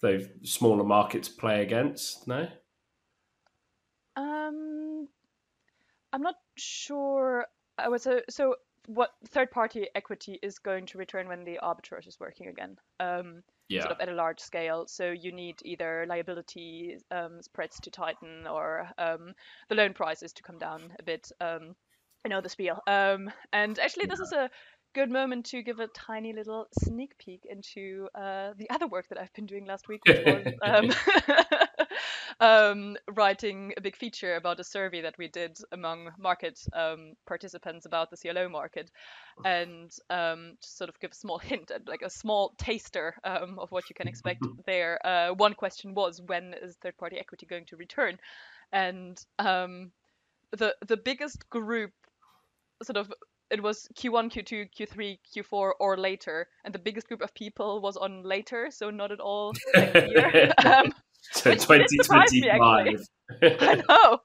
They've 0.00 0.28
smaller 0.42 0.82
markets 0.82 1.28
play 1.28 1.62
against, 1.62 2.26
no? 2.26 2.48
Um, 4.16 5.08
I'm 6.12 6.22
not 6.22 6.34
sure. 6.56 7.46
I 7.78 7.88
was 7.88 8.02
so 8.02 8.20
so. 8.28 8.56
What 8.86 9.10
third 9.28 9.50
party 9.50 9.88
equity 9.94 10.38
is 10.42 10.58
going 10.58 10.86
to 10.86 10.98
return 10.98 11.28
when 11.28 11.44
the 11.44 11.58
arbitrage 11.62 12.06
is 12.06 12.18
working 12.20 12.48
again? 12.48 12.78
Um, 13.00 13.42
Yeah. 13.68 13.80
sort 13.80 13.92
of 13.92 14.00
at 14.00 14.08
a 14.08 14.14
large 14.14 14.40
scale. 14.40 14.86
So 14.86 15.10
you 15.10 15.32
need 15.32 15.56
either 15.64 16.04
liability 16.08 16.98
um, 17.10 17.42
spreads 17.42 17.80
to 17.80 17.90
tighten 17.90 18.46
or 18.46 18.88
um, 18.98 19.34
the 19.68 19.74
loan 19.74 19.94
prices 19.94 20.32
to 20.34 20.42
come 20.42 20.58
down 20.58 20.94
a 20.98 21.02
bit. 21.02 21.30
Um, 21.40 21.74
I 22.24 22.28
know 22.28 22.40
the 22.40 22.48
spiel. 22.48 22.80
Um, 22.86 23.30
and 23.52 23.78
actually, 23.78 24.06
this 24.06 24.20
is 24.20 24.32
a 24.32 24.50
good 24.94 25.10
moment 25.10 25.46
to 25.46 25.62
give 25.62 25.80
a 25.80 25.86
tiny 25.88 26.32
little 26.32 26.66
sneak 26.84 27.16
peek 27.18 27.46
into 27.48 28.08
uh, 28.14 28.52
the 28.56 28.68
other 28.70 28.86
work 28.86 29.08
that 29.08 29.18
I've 29.18 29.32
been 29.32 29.46
doing 29.46 29.64
last 29.64 29.88
week, 29.88 30.04
which 30.04 30.22
was 30.22 30.52
um, 30.62 30.90
um, 32.42 32.96
writing 33.14 33.72
a 33.76 33.80
big 33.80 33.96
feature 33.96 34.34
about 34.34 34.58
a 34.58 34.64
survey 34.64 35.00
that 35.00 35.16
we 35.16 35.28
did 35.28 35.56
among 35.70 36.10
market 36.18 36.58
um, 36.72 37.12
participants 37.24 37.86
about 37.86 38.10
the 38.10 38.16
CLO 38.16 38.48
market, 38.48 38.90
and 39.44 39.92
um, 40.10 40.54
just 40.60 40.76
sort 40.76 40.90
of 40.90 40.98
give 40.98 41.12
a 41.12 41.14
small 41.14 41.38
hint 41.50 41.70
and 41.70 41.86
like 41.86 42.02
a 42.02 42.10
small 42.10 42.52
taster 42.58 43.14
um, 43.22 43.60
of 43.60 43.70
what 43.70 43.88
you 43.88 43.94
can 43.94 44.08
expect 44.08 44.44
there. 44.66 44.98
Uh, 45.06 45.32
one 45.34 45.54
question 45.54 45.94
was 45.94 46.20
when 46.26 46.54
is 46.60 46.76
third-party 46.82 47.16
equity 47.16 47.46
going 47.46 47.64
to 47.66 47.76
return, 47.76 48.18
and 48.72 49.24
um, 49.38 49.92
the 50.50 50.74
the 50.86 50.96
biggest 50.96 51.48
group 51.48 51.92
sort 52.82 52.96
of 52.96 53.12
it 53.50 53.62
was 53.62 53.86
Q1, 53.94 54.32
Q2, 54.32 54.70
Q3, 54.74 55.18
Q4, 55.36 55.72
or 55.78 55.96
later, 55.98 56.48
and 56.64 56.74
the 56.74 56.78
biggest 56.78 57.06
group 57.06 57.20
of 57.20 57.34
people 57.34 57.82
was 57.82 57.98
on 57.98 58.22
later, 58.22 58.68
so 58.70 58.90
not 58.90 59.12
at 59.12 59.20
all 59.20 59.52
um, 60.64 60.92
so 61.32 61.56
surprise 61.56 61.86
me, 61.90 61.98
2025. 61.98 63.00
I 63.42 63.82
know. 63.88 64.18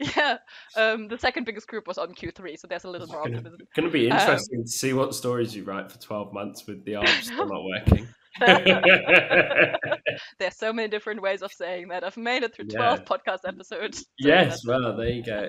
Yeah. 0.00 0.38
Um, 0.76 1.06
the 1.08 1.16
second 1.18 1.44
biggest 1.44 1.68
group 1.68 1.86
was 1.86 1.96
on 1.96 2.12
Q3, 2.14 2.58
so 2.58 2.66
there's 2.66 2.84
a 2.84 2.90
little 2.90 3.06
more 3.06 3.20
optimism. 3.22 3.58
Going 3.76 3.88
to 3.88 3.92
be 3.92 4.10
Um, 4.10 4.18
interesting 4.18 4.64
to 4.64 4.70
see 4.70 4.92
what 4.92 5.14
stories 5.14 5.54
you 5.54 5.62
write 5.64 5.90
for 5.90 5.98
12 5.98 6.32
months 6.34 6.66
with 6.66 6.84
the 6.84 6.96
arms 6.96 7.10
still 7.22 7.46
not 7.46 7.62
working. 7.64 8.08
There's 10.38 10.56
so 10.56 10.72
many 10.72 10.88
different 10.88 11.22
ways 11.22 11.42
of 11.42 11.52
saying 11.52 11.88
that. 11.88 12.02
I've 12.04 12.16
made 12.16 12.42
it 12.42 12.54
through 12.54 12.66
Yeah. 12.70 12.96
12 12.96 13.04
podcast 13.04 13.38
episodes. 13.46 13.98
so 13.98 14.04
yes, 14.18 14.66
well, 14.66 14.96
there 14.96 15.08
you 15.10 15.22
go. 15.24 15.48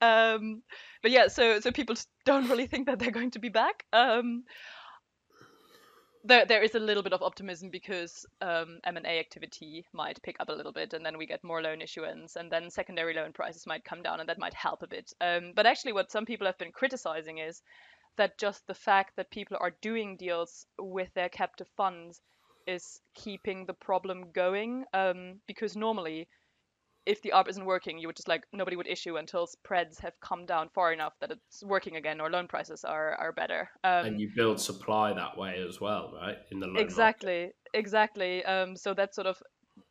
um, 0.00 0.62
but 1.02 1.10
yeah, 1.10 1.28
so 1.28 1.60
so 1.60 1.70
people 1.72 1.94
don't 2.24 2.48
really 2.48 2.66
think 2.66 2.86
that 2.86 2.98
they're 2.98 3.10
going 3.10 3.30
to 3.32 3.38
be 3.38 3.48
back. 3.48 3.84
Um, 3.92 4.44
there 6.26 6.44
there 6.46 6.62
is 6.62 6.74
a 6.74 6.80
little 6.80 7.02
bit 7.02 7.12
of 7.12 7.22
optimism 7.22 7.70
because 7.70 8.26
um, 8.40 8.80
M&A 8.84 9.18
activity 9.18 9.86
might 9.92 10.22
pick 10.22 10.36
up 10.40 10.48
a 10.48 10.52
little 10.52 10.72
bit, 10.72 10.92
and 10.92 11.04
then 11.04 11.18
we 11.18 11.26
get 11.26 11.44
more 11.44 11.62
loan 11.62 11.80
issuance, 11.80 12.36
and 12.36 12.50
then 12.50 12.70
secondary 12.70 13.14
loan 13.14 13.32
prices 13.32 13.66
might 13.66 13.84
come 13.84 14.02
down, 14.02 14.20
and 14.20 14.28
that 14.28 14.38
might 14.38 14.54
help 14.54 14.82
a 14.82 14.86
bit. 14.86 15.12
Um, 15.20 15.52
but 15.54 15.66
actually, 15.66 15.92
what 15.92 16.10
some 16.10 16.26
people 16.26 16.46
have 16.46 16.58
been 16.58 16.72
criticizing 16.72 17.38
is 17.38 17.62
that 18.16 18.38
just 18.38 18.66
the 18.66 18.74
fact 18.74 19.16
that 19.16 19.30
people 19.30 19.56
are 19.60 19.76
doing 19.80 20.16
deals 20.16 20.66
with 20.78 21.12
their 21.14 21.28
captive 21.28 21.68
funds 21.76 22.20
is 22.66 23.00
keeping 23.14 23.66
the 23.66 23.74
problem 23.74 24.32
going. 24.32 24.84
Um, 24.92 25.40
because 25.46 25.76
normally, 25.76 26.28
if 27.06 27.22
the 27.22 27.30
ARB 27.30 27.48
isn't 27.48 27.64
working, 27.64 27.98
you 27.98 28.08
would 28.08 28.16
just 28.16 28.28
like 28.28 28.44
nobody 28.52 28.76
would 28.76 28.88
issue 28.88 29.16
until 29.16 29.46
spreads 29.46 29.98
have 30.00 30.12
come 30.20 30.44
down 30.44 30.68
far 30.74 30.92
enough 30.92 31.14
that 31.20 31.30
it's 31.30 31.62
working 31.64 31.96
again 31.96 32.20
or 32.20 32.28
loan 32.28 32.48
prices 32.48 32.84
are 32.84 33.14
are 33.14 33.32
better. 33.32 33.70
Um, 33.84 34.06
and 34.06 34.20
you 34.20 34.30
build 34.34 34.60
supply 34.60 35.12
that 35.12 35.38
way 35.38 35.64
as 35.66 35.80
well, 35.80 36.12
right? 36.20 36.36
In 36.50 36.60
the 36.60 36.66
loan 36.66 36.74
market. 36.74 36.90
exactly, 36.90 37.50
exactly. 37.72 38.44
Um, 38.44 38.76
so 38.76 38.92
that's 38.92 39.14
sort 39.14 39.28
of 39.28 39.40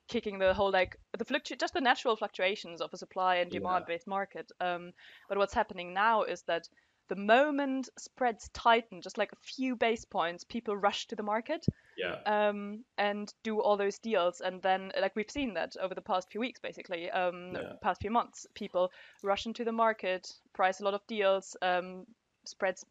kicking 0.07 0.37
the 0.39 0.53
whole 0.53 0.71
like 0.71 0.97
the 1.17 1.25
fluctu- 1.25 1.59
just 1.59 1.73
the 1.73 1.81
natural 1.81 2.15
fluctuations 2.15 2.81
of 2.81 2.89
a 2.93 2.97
supply 2.97 3.37
and 3.37 3.49
demand 3.49 3.85
based 3.87 4.07
market. 4.07 4.51
Um, 4.59 4.91
but 5.29 5.37
what's 5.37 5.53
happening 5.53 5.93
now 5.93 6.23
is 6.23 6.43
that 6.43 6.67
the 7.07 7.15
moment 7.15 7.89
spreads 7.97 8.49
tighten, 8.49 9.01
just 9.01 9.17
like 9.17 9.31
a 9.31 9.35
few 9.37 9.75
base 9.75 10.05
points, 10.05 10.43
people 10.43 10.75
rush 10.77 11.07
to 11.07 11.15
the 11.15 11.23
market 11.23 11.65
Yeah. 11.97 12.21
um, 12.25 12.83
and 12.97 13.33
do 13.43 13.59
all 13.61 13.77
those 13.77 13.99
deals. 13.99 14.41
And 14.41 14.61
then, 14.61 14.91
like 14.99 15.15
we've 15.15 15.29
seen 15.29 15.53
that 15.55 15.75
over 15.79 15.93
the 15.95 16.01
past 16.01 16.31
few 16.31 16.41
weeks, 16.41 16.59
basically, 16.59 17.09
um, 17.11 17.53
Yeah. 17.53 17.73
past 17.81 18.01
few 18.01 18.11
months, 18.11 18.45
people 18.55 18.91
rush 19.23 19.45
into 19.45 19.63
the 19.63 19.71
market, 19.71 20.27
price 20.53 20.79
a 20.79 20.83
lot 20.83 20.93
of 20.93 21.05
deals, 21.07 21.55
um, 21.61 22.05
spreads 22.45 22.85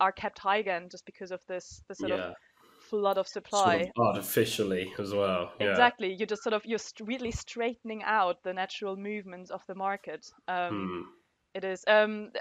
are 0.00 0.12
kept 0.12 0.38
high 0.38 0.58
again 0.58 0.88
just 0.90 1.04
because 1.06 1.30
of 1.30 1.44
this, 1.46 1.82
this 1.88 1.98
sort 1.98 2.12
yeah. 2.12 2.16
of 2.26 2.36
flood 2.78 3.18
of 3.18 3.26
Sort 3.26 3.34
supply. 3.44 3.74
of 3.74 3.90
artificially 3.98 4.92
as 4.98 5.12
well. 5.12 5.52
Yeah. 5.60 5.66
Exactly, 5.68 6.14
you're 6.14 6.26
just 6.26 6.42
sort 6.42 6.54
of 6.54 6.64
you're 6.64 6.78
really 7.02 7.30
straightening 7.30 8.02
out 8.02 8.42
the 8.42 8.54
natural 8.54 8.96
movements 8.96 9.50
of 9.50 9.64
the 9.66 9.74
market. 9.74 10.26
Um, 10.48 10.88
Hmm. 10.88 11.02
it 11.54 11.64
is 11.64 11.84
um 11.88 12.32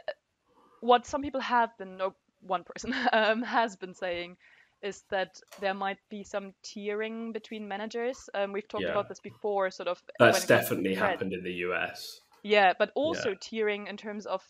what 0.81 1.05
some 1.05 1.21
people 1.21 1.41
have 1.41 1.69
been 1.77 2.01
or 2.01 2.13
one 2.41 2.63
person 2.63 2.93
um, 3.13 3.41
has 3.41 3.75
been 3.75 3.93
saying 3.93 4.37
is 4.81 5.03
that 5.09 5.39
there 5.59 5.73
might 5.73 5.97
be 6.09 6.23
some 6.23 6.53
tiering 6.63 7.33
between 7.33 7.67
managers 7.67 8.29
um, 8.33 8.53
we've 8.53 8.67
talked 8.67 8.85
Yeah. 8.85 8.91
about 8.91 9.09
this 9.09 9.19
before 9.19 9.69
sort 9.71 9.87
of 9.89 10.01
That's 10.19 10.39
it 10.39 10.47
comes 10.47 10.47
to 10.47 10.47
definitely 10.47 10.95
happened 10.95 11.33
in 11.33 11.43
the 11.43 11.53
US. 11.67 12.21
yeah 12.43 12.73
but 12.77 12.91
also 12.95 13.33
tiering 13.35 13.89
in 13.89 13.97
terms 13.97 14.25
of 14.25 14.41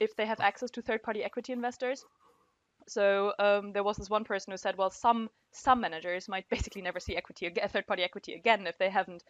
if 0.00 0.14
they 0.16 0.26
have 0.26 0.40
access 0.40 0.70
to 0.70 0.82
third 0.82 1.02
party 1.02 1.22
equity 1.22 1.52
investors 1.52 2.04
so 2.88 3.32
um, 3.38 3.72
there 3.72 3.82
was 3.82 3.96
this 3.96 4.10
one 4.10 4.24
person 4.24 4.52
who 4.52 4.56
said 4.56 4.76
well 4.76 4.90
some 4.90 5.28
some 5.52 5.80
managers 5.80 6.28
might 6.28 6.48
basically 6.50 6.82
never 6.82 7.00
see 7.00 7.16
equity 7.16 7.46
again 7.46 7.68
third 7.68 7.86
party 7.86 8.02
equity 8.02 8.34
again 8.34 8.66
if 8.66 8.78
they 8.78 8.90
haven't 8.90 9.22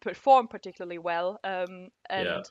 performed 0.00 0.50
particularly 0.50 0.98
well 0.98 1.38
um, 1.44 1.88
and 2.08 2.26
Yeah. 2.26 2.42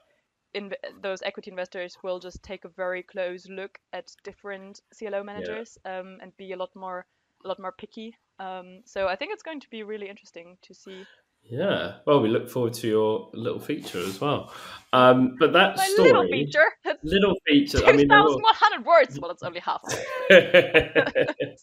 In 0.53 0.72
those 1.01 1.22
equity 1.22 1.51
investors 1.51 1.98
will 2.03 2.20
just 2.20 2.41
take 2.44 2.65
a 2.65 2.70
very 2.70 3.03
close 3.03 3.48
look 3.48 3.79
at 3.94 4.12
different 4.24 4.82
CLO 4.98 5.24
managers 5.24 5.77
um, 5.86 6.18
and 6.22 6.36
be 6.38 6.51
a 6.53 6.58
lot 6.58 6.75
more 6.75 7.06
a 7.46 7.48
lot 7.48 7.60
more 7.60 7.72
picky. 7.72 8.15
Um, 8.39 8.82
so 8.86 9.08
I 9.08 9.15
think 9.15 9.34
it's 9.34 9.44
going 9.44 9.60
to 9.62 9.70
be 9.70 9.84
really 9.84 10.10
interesting 10.10 10.58
to 10.63 10.74
see 10.74 11.06
Yeah. 11.44 11.98
Well, 12.06 12.22
we 12.22 12.29
look 12.29 12.50
forward 12.50 12.74
to 12.75 12.88
your 12.88 13.29
little 13.34 13.60
feature 13.60 14.00
as 14.00 14.20
well. 14.20 14.53
Um, 14.91 15.36
but 15.39 15.53
that 15.53 15.77
my 15.77 15.88
story, 15.88 16.10
little 16.10 16.27
feature. 16.27 16.65
Little 17.03 17.36
feature. 17.48 17.79
two 17.79 17.86
I 17.86 17.91
mean, 17.94 18.08
there 18.08 18.18
thousand 18.20 18.41
one 18.41 18.56
hundred 18.56 18.86
words. 18.86 19.20
Well, 19.20 19.32
it's 19.32 19.44
only 19.44 19.60
half. 19.62 19.82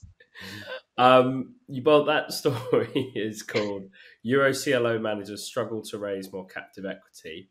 Um, 0.98 1.56
you- 1.68 1.82
well, 1.82 2.04
that 2.04 2.32
story 2.32 3.12
is 3.14 3.42
called 3.42 3.90
Euro 4.22 4.52
CLO 4.54 4.98
managers 4.98 5.44
struggle 5.44 5.82
to 5.82 5.98
raise 5.98 6.32
more 6.32 6.46
captive 6.46 6.86
equity. 6.86 7.50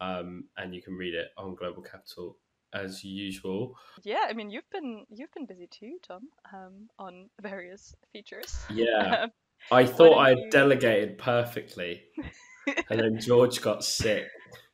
Um, 0.00 0.44
and 0.56 0.74
you 0.74 0.82
can 0.82 0.94
read 0.94 1.14
it 1.14 1.28
on 1.38 1.56
GlobalCapital 1.56 2.34
as 2.72 3.04
usual. 3.04 3.76
Yeah, 4.02 4.26
I 4.28 4.32
mean 4.32 4.50
you've 4.50 4.68
been 4.70 5.04
you've 5.10 5.32
been 5.32 5.46
busy 5.46 5.68
too, 5.70 5.98
Tom, 6.06 6.22
um, 6.52 6.88
on 6.98 7.30
various 7.40 7.94
features. 8.12 8.58
Yeah. 8.70 9.26
I 9.70 9.86
thought 9.86 10.18
I 10.18 10.32
you- 10.32 10.50
delegated 10.50 11.16
perfectly, 11.16 12.02
and 12.90 13.00
then 13.00 13.18
George 13.20 13.62
got 13.62 13.84
sick. 13.84 14.26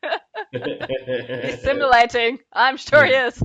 He's 0.51 1.61
simulating. 1.61 2.39
I'm 2.51 2.75
sure 2.75 3.05
he 3.05 3.13
is. 3.13 3.41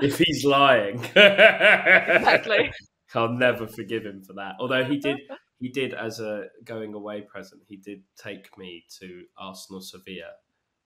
if 0.00 0.18
he's 0.18 0.44
lying, 0.44 1.00
Exactly. 1.04 2.70
I'll 3.14 3.32
never 3.32 3.66
forgive 3.66 4.04
him 4.06 4.22
for 4.22 4.34
that. 4.34 4.54
Although 4.58 4.84
he 4.84 4.98
did, 4.98 5.18
he 5.62 5.68
did 5.68 5.94
as 5.94 6.18
a 6.18 6.46
going 6.64 6.92
away 6.92 7.20
present, 7.22 7.62
he 7.68 7.76
did 7.76 8.02
take 8.20 8.46
me 8.58 8.84
to 9.00 9.22
Arsenal 9.38 9.80
Sevilla 9.80 10.32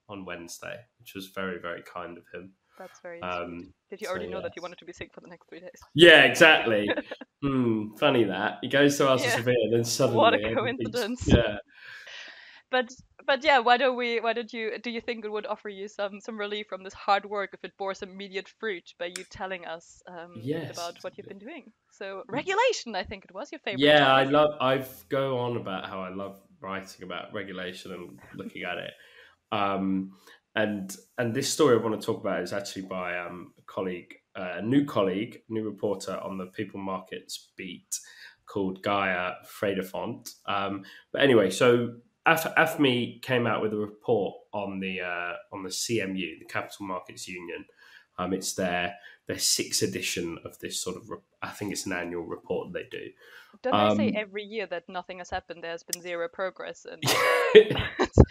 on 0.08 0.26
Wednesday, 0.26 0.76
which 1.00 1.14
was 1.14 1.28
very, 1.34 1.58
very 1.58 1.82
kind 1.82 2.18
of 2.18 2.24
him. 2.32 2.52
That's 2.78 3.00
very. 3.00 3.22
Um, 3.22 3.72
Did 3.88 4.02
you 4.02 4.06
so 4.06 4.10
already 4.12 4.28
know 4.28 4.42
that 4.42 4.52
you 4.54 4.60
wanted 4.60 4.76
to 4.80 4.84
be 4.84 4.92
sick 4.92 5.10
for 5.14 5.22
the 5.22 5.28
next 5.28 5.48
three 5.48 5.60
days? 5.60 5.80
yeah, 5.94 6.22
exactly. 6.24 6.88
Hmm, 7.42 7.94
funny 7.98 8.24
that 8.24 8.58
he 8.62 8.68
goes 8.68 8.96
to 8.96 9.06
Arsenal 9.08 9.30
Yeah. 9.30 9.36
Sevilla, 9.36 9.70
then 9.70 9.84
suddenly 9.84 10.16
What 10.18 10.32
a 10.34 10.54
coincidence. 10.54 11.28
Yeah, 11.28 11.58
but 12.70 12.92
but 13.26 13.44
yeah 13.44 13.58
why 13.58 13.76
don't 13.76 13.96
we 13.96 14.20
why 14.20 14.32
don't 14.32 14.52
you 14.52 14.78
do 14.82 14.90
you 14.90 15.00
think 15.00 15.24
it 15.24 15.30
would 15.30 15.46
offer 15.46 15.68
you 15.68 15.88
some 15.88 16.20
some 16.20 16.38
relief 16.38 16.66
from 16.68 16.82
this 16.82 16.94
hard 16.94 17.24
work 17.26 17.50
if 17.52 17.62
it 17.64 17.72
bore 17.78 17.94
some 17.94 18.10
immediate 18.10 18.48
fruit 18.48 18.92
by 18.98 19.06
you 19.06 19.24
telling 19.30 19.64
us 19.66 20.02
um, 20.08 20.32
Yes. 20.42 20.72
about 20.72 20.94
what 21.02 21.16
you've 21.16 21.28
been 21.28 21.38
doing 21.38 21.72
so 21.90 22.22
regulation 22.28 22.94
i 22.94 23.02
think 23.04 23.24
it 23.24 23.34
was 23.34 23.50
your 23.52 23.60
favorite 23.60 23.80
Yeah, 23.80 24.12
I 24.12 24.24
love. 24.24 24.50
I've 24.60 25.04
go 25.08 25.38
on 25.38 25.56
about 25.56 25.88
how 25.88 26.00
I 26.00 26.10
love 26.10 26.40
writing 26.60 27.02
about 27.04 27.32
regulation 27.32 27.92
and 27.92 28.18
looking 28.34 28.62
at 28.62 28.78
it. 28.78 28.92
Um, 29.52 30.12
and 30.54 30.94
and 31.18 31.34
this 31.34 31.52
story 31.52 31.76
I 31.76 31.82
want 31.82 32.00
to 32.00 32.04
talk 32.04 32.20
about 32.20 32.42
is 32.42 32.52
actually 32.52 32.82
by 32.82 33.18
um, 33.18 33.52
a 33.58 33.62
colleague, 33.62 34.14
uh, 34.34 34.54
a 34.56 34.62
new 34.62 34.84
colleague, 34.84 35.42
new 35.48 35.64
reporter 35.64 36.18
on 36.18 36.38
the 36.38 36.46
People 36.46 36.80
Markets 36.80 37.52
beat 37.56 37.98
called 38.46 38.82
Gaia 38.82 39.32
Freydefont. 39.44 40.30
Um, 40.46 40.84
but 41.12 41.20
anyway, 41.22 41.50
so 41.50 41.96
Af- 42.26 42.54
AFME 42.56 43.22
came 43.22 43.46
out 43.46 43.62
with 43.62 43.72
a 43.72 43.76
report 43.76 44.34
on 44.52 44.80
the 44.80 45.00
uh, 45.00 45.34
on 45.52 45.62
the 45.62 45.70
CMU, 45.70 46.38
the 46.38 46.46
Capital 46.48 46.86
Markets 46.86 47.28
Union. 47.28 47.64
Um, 48.18 48.32
it's 48.32 48.54
their 48.54 48.94
their 49.26 49.38
sixth 49.38 49.82
edition 49.82 50.38
of 50.44 50.58
this 50.58 50.82
sort 50.82 50.96
of. 50.96 51.08
Re- 51.10 51.18
I 51.42 51.48
think 51.48 51.72
it's 51.72 51.86
an 51.86 51.92
annual 51.92 52.24
report 52.24 52.72
they 52.72 52.84
do. 52.90 53.10
don't 53.62 53.96
they 53.96 53.96
say 53.96 54.08
um, 54.10 54.16
every 54.16 54.42
year 54.42 54.66
that 54.66 54.88
nothing 54.88 55.18
has 55.18 55.30
happened 55.30 55.62
there's 55.62 55.82
been 55.82 56.02
zero 56.02 56.28
progress 56.28 56.84
and 56.90 57.00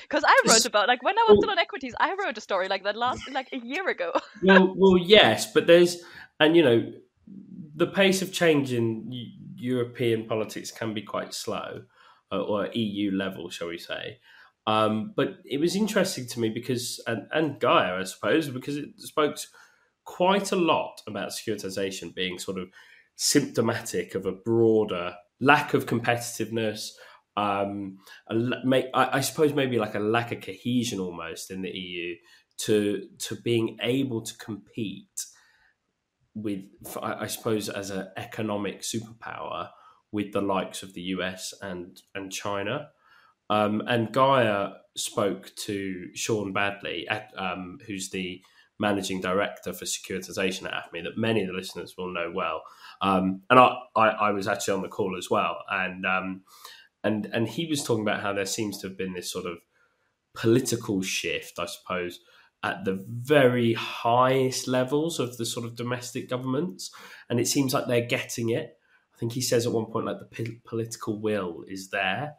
because 0.01 0.23
i 0.27 0.41
wrote 0.47 0.65
about 0.65 0.87
like 0.87 1.01
when 1.01 1.17
i 1.17 1.21
was 1.27 1.29
well- 1.29 1.41
still 1.41 1.49
on 1.49 1.57
equities 1.57 1.95
i 1.99 2.13
wrote 2.19 2.37
a 2.37 2.41
story 2.41 2.67
like 2.67 2.83
that 2.83 2.95
last 2.95 3.21
like 3.31 3.47
a 3.51 3.57
year 3.57 3.87
ago 3.89 4.11
well, 4.43 4.73
well, 4.77 4.97
yes, 4.97 5.51
but 5.51 5.65
there's, 5.67 5.97
and 6.39 6.55
you 6.55 6.63
know, 6.63 6.91
the 7.75 7.87
pace 7.87 8.21
of 8.21 8.31
change 8.31 8.71
in 8.73 9.09
European 9.55 10.27
politics 10.27 10.71
can 10.71 10.93
be 10.93 11.01
quite 11.01 11.33
slow, 11.33 11.83
or 12.41 12.67
EU 12.73 13.11
level, 13.11 13.49
shall 13.49 13.67
we 13.67 13.77
say. 13.77 14.19
Um, 14.67 15.13
but 15.15 15.37
it 15.45 15.59
was 15.59 15.75
interesting 15.75 16.27
to 16.27 16.39
me 16.39 16.49
because, 16.49 17.01
and, 17.05 17.27
and 17.31 17.59
Gaia, 17.59 17.99
I 17.99 18.03
suppose, 18.03 18.49
because 18.49 18.77
it 18.77 18.99
spoke 18.99 19.37
quite 20.05 20.51
a 20.51 20.55
lot 20.55 21.01
about 21.07 21.29
securitization 21.29 22.15
being 22.15 22.39
sort 22.39 22.57
of 22.57 22.69
symptomatic 23.15 24.15
of 24.15 24.25
a 24.25 24.31
broader 24.31 25.15
lack 25.39 25.73
of 25.73 25.85
competitiveness. 25.85 26.89
Um, 27.37 27.97
suppose 29.21 29.53
maybe 29.53 29.77
like 29.77 29.95
a 29.95 29.99
lack 29.99 30.31
of 30.31 30.41
cohesion 30.41 30.99
almost 30.99 31.51
in 31.51 31.61
the 31.61 31.69
EU 31.69 32.15
to 32.57 33.07
to 33.19 33.35
being 33.35 33.77
able 33.81 34.21
to 34.21 34.37
compete 34.37 35.25
with, 36.33 36.63
I 37.01 37.27
suppose, 37.27 37.69
as 37.69 37.89
an 37.89 38.07
economic 38.17 38.81
superpower 38.81 39.69
with 40.15 40.31
the 40.31 40.41
likes 40.41 40.81
of 40.81 40.93
the 40.93 41.01
US 41.01 41.53
and 41.61 42.01
and 42.15 42.31
China. 42.31 42.89
Um, 43.49 43.83
and 43.85 44.11
Gaia 44.11 44.69
spoke 44.95 45.51
to 45.67 46.07
Shaun 46.15 46.53
Baddeley, 46.53 47.03
at, 47.07 47.31
um, 47.37 47.77
who's 47.85 48.09
the 48.09 48.41
managing 48.79 49.21
director 49.21 49.71
for 49.71 49.85
securitization 49.85 50.65
at 50.65 50.73
AFME 50.73 51.03
that 51.03 51.17
many 51.17 51.41
of 51.41 51.47
the 51.47 51.53
listeners 51.53 51.93
will 51.97 52.11
know 52.11 52.31
well. 52.33 52.63
Um, 53.01 53.41
and 53.49 53.59
I, 53.59 53.75
I, 53.95 54.07
I, 54.07 54.31
was 54.31 54.47
actually 54.47 54.73
on 54.75 54.81
the 54.81 54.87
call 54.87 55.15
as 55.17 55.29
well, 55.29 55.57
and 55.69 56.05
um, 56.05 56.41
and 57.03 57.27
and 57.33 57.47
he 57.47 57.67
was 57.67 57.83
talking 57.83 58.03
about 58.03 58.21
how 58.21 58.33
there 58.33 58.45
seems 58.45 58.79
to 58.79 58.87
have 58.87 58.97
been 58.97 59.13
this 59.13 59.31
sort 59.31 59.45
of 59.45 59.57
political 60.33 61.01
shift, 61.01 61.59
I 61.59 61.67
suppose, 61.67 62.19
at 62.63 62.85
the 62.85 63.05
very 63.07 63.73
highest 63.73 64.67
levels 64.67 65.19
of 65.19 65.37
the 65.37 65.45
sort 65.45 65.65
of 65.65 65.75
domestic 65.75 66.29
governments, 66.29 66.89
and 67.29 67.39
it 67.39 67.47
seems 67.47 67.73
like 67.73 67.87
they're 67.87 68.07
getting 68.07 68.49
it. 68.49 68.77
I 69.15 69.17
think 69.17 69.31
he 69.31 69.41
says 69.41 69.65
at 69.65 69.71
one 69.71 69.85
point 69.85 70.05
like 70.05 70.19
the 70.19 70.25
p- 70.25 70.59
political 70.65 71.17
will 71.19 71.63
is 71.67 71.89
there, 71.89 72.35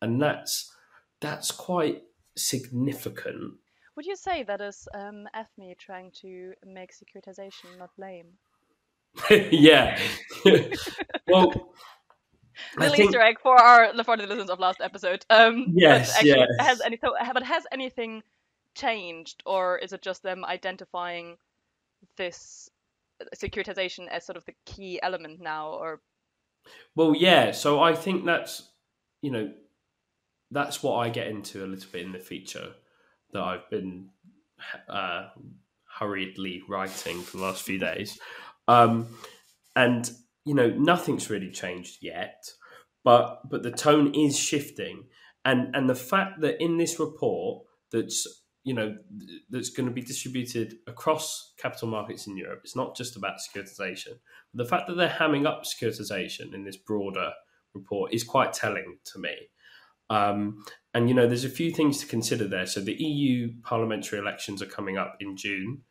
and 0.00 0.20
that's 0.20 0.74
that's 1.20 1.50
quite 1.50 2.02
significant. 2.34 3.54
Would 3.96 4.06
you 4.06 4.16
say 4.16 4.42
that 4.44 4.60
is 4.60 4.88
um, 4.94 5.28
AFME 5.36 5.78
trying 5.78 6.10
to 6.22 6.54
make 6.66 6.92
securitization 6.92 7.78
not 7.78 7.90
lame? 7.98 8.26
yeah. 9.30 10.00
well, 11.28 11.52
little 12.76 12.96
think... 12.96 13.10
Easter 13.10 13.20
egg 13.20 13.36
for 13.40 13.54
our 13.54 13.92
for 14.02 14.16
the 14.16 14.26
listeners 14.26 14.50
of 14.50 14.58
last 14.58 14.80
episode. 14.80 15.24
Um, 15.28 15.66
yes, 15.74 16.14
actually, 16.16 16.30
yes. 16.30 16.48
Has 16.58 16.80
any, 16.80 16.96
so, 16.96 17.14
but 17.32 17.42
has 17.42 17.64
anything 17.70 18.22
changed, 18.74 19.42
or 19.44 19.78
is 19.78 19.92
it 19.92 20.02
just 20.02 20.22
them 20.22 20.44
identifying 20.44 21.36
this 22.16 22.70
securitization 23.36 24.08
as 24.08 24.26
sort 24.26 24.36
of 24.36 24.44
the 24.46 24.54
key 24.64 25.00
element 25.02 25.40
now? 25.40 25.68
Or 25.68 26.00
well, 26.94 27.14
yeah. 27.14 27.52
So 27.52 27.80
I 27.80 27.94
think 27.94 28.24
that's 28.24 28.70
you 29.22 29.30
know 29.30 29.52
that's 30.50 30.82
what 30.82 30.96
I 30.96 31.08
get 31.08 31.28
into 31.28 31.64
a 31.64 31.66
little 31.66 31.90
bit 31.90 32.04
in 32.04 32.12
the 32.12 32.18
feature 32.18 32.74
that 33.32 33.42
I've 33.42 33.68
been 33.70 34.10
uh, 34.88 35.28
hurriedly 35.98 36.62
writing 36.68 37.20
for 37.20 37.36
the 37.36 37.42
last 37.42 37.62
few 37.62 37.78
days. 37.78 38.18
Um, 38.68 39.08
and 39.76 40.10
you 40.44 40.54
know 40.54 40.68
nothing's 40.68 41.30
really 41.30 41.50
changed 41.50 41.98
yet, 42.02 42.44
but 43.02 43.48
but 43.48 43.62
the 43.62 43.70
tone 43.70 44.14
is 44.14 44.38
shifting, 44.38 45.04
and 45.44 45.74
and 45.74 45.88
the 45.88 45.94
fact 45.94 46.40
that 46.40 46.62
in 46.62 46.78
this 46.78 46.98
report 47.00 47.64
that's 47.90 48.43
you 48.64 48.74
know 48.74 48.96
that's 49.50 49.70
going 49.70 49.88
to 49.88 49.94
be 49.94 50.02
distributed 50.02 50.76
across 50.86 51.52
capital 51.58 51.88
markets 51.88 52.26
in 52.26 52.36
Europe. 52.36 52.60
It's 52.64 52.76
not 52.76 52.96
just 52.96 53.16
about 53.16 53.36
securitization. 53.38 54.18
The 54.52 54.64
fact 54.64 54.88
that 54.88 54.96
they're 54.96 55.08
hamming 55.08 55.46
up 55.46 55.64
securitization 55.64 56.54
in 56.54 56.64
this 56.64 56.76
broader 56.76 57.32
report 57.74 58.12
is 58.12 58.24
quite 58.24 58.52
telling 58.52 58.98
to 59.12 59.18
me. 59.18 59.34
Um, 60.10 60.64
and 60.92 61.08
you 61.08 61.14
know, 61.14 61.26
there's 61.26 61.44
a 61.44 61.50
few 61.50 61.70
things 61.70 61.98
to 61.98 62.06
consider 62.06 62.46
there. 62.46 62.66
So 62.66 62.80
the 62.80 62.94
EU 62.94 63.52
parliamentary 63.62 64.18
elections 64.18 64.62
are 64.62 64.66
coming 64.66 64.98
up 64.98 65.16
in 65.20 65.36
June, 65.36 65.82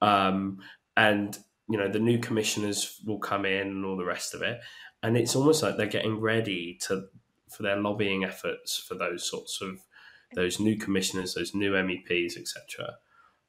um, 0.00 0.58
and 0.96 1.36
you 1.68 1.78
know 1.78 1.88
the 1.88 1.98
new 1.98 2.18
commissioners 2.18 3.00
will 3.06 3.18
come 3.18 3.44
in 3.44 3.68
and 3.68 3.84
all 3.84 3.96
the 3.96 4.04
rest 4.04 4.34
of 4.34 4.42
it 4.42 4.60
and 5.02 5.16
it's 5.16 5.34
almost 5.34 5.62
like 5.62 5.76
they're 5.76 5.86
getting 5.86 6.20
ready 6.20 6.78
to 6.80 7.04
for 7.50 7.62
their 7.62 7.76
lobbying 7.76 8.24
efforts 8.24 8.76
for 8.78 8.94
those 8.94 9.28
sorts 9.28 9.60
of 9.60 9.80
those 10.34 10.60
new 10.60 10.76
commissioners 10.76 11.34
those 11.34 11.54
new 11.54 11.72
meps 11.72 12.36
etc 12.36 12.96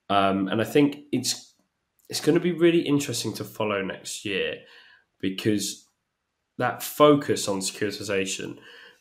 um, 0.10 0.48
and 0.48 0.62
i 0.62 0.66
think 0.66 1.00
it's 1.12 1.56
it's 2.10 2.22
going 2.22 2.36
to 2.36 2.42
be 2.42 2.52
really 2.52 2.82
interesting 2.82 3.34
to 3.34 3.44
follow 3.44 3.82
next 3.82 4.26
year 4.26 4.58
because 5.20 5.88
that 6.58 6.84
focus 6.84 7.48
on 7.48 7.60
securitization 7.60 8.58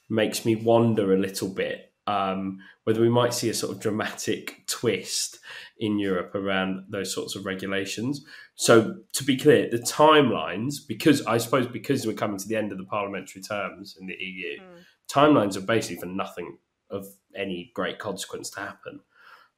makes 0.09 0.45
me 0.45 0.57
wonder 0.57 1.12
a 1.12 1.19
little 1.19 1.49
bit 1.49 1.93
um, 2.07 2.59
whether 2.85 3.01
we 3.01 3.09
might 3.09 3.35
see 3.35 3.49
a 3.49 3.55
sort 3.55 3.73
of 3.73 3.81
dramatic 3.81 4.65
twist 4.67 5.39
in 5.79 5.99
Europe 5.99 6.35
around 6.35 6.85
those 6.89 7.15
sorts 7.15 7.37
of 7.37 7.47
regulations. 7.47 8.25
So, 8.55 8.97
to 9.12 9.25
be 9.25 9.37
clear, 9.37 9.68
the 9.71 9.79
timelines, 9.79 10.77
because 10.87 11.25
I 11.27 11.38
suppose 11.38 11.66
because 11.66 12.07
we're 12.07 12.14
coming 12.14 12.38
to 12.38 12.49
the 12.49 12.57
end 12.57 12.73
of 12.73 12.79
the 12.79 12.85
parliamentary 12.85 13.42
terms 13.42 13.97
in 14.01 14.07
the 14.07 14.16
EU, 14.18 14.61
mm. 14.61 14.85
timelines 15.11 15.57
are 15.57 15.61
basically 15.61 16.01
for 16.01 16.07
nothing 16.07 16.59
of 16.92 17.07
any 17.35 17.72
great 17.74 17.98
consequence 17.98 18.50
to 18.50 18.61
happen. 18.61 19.00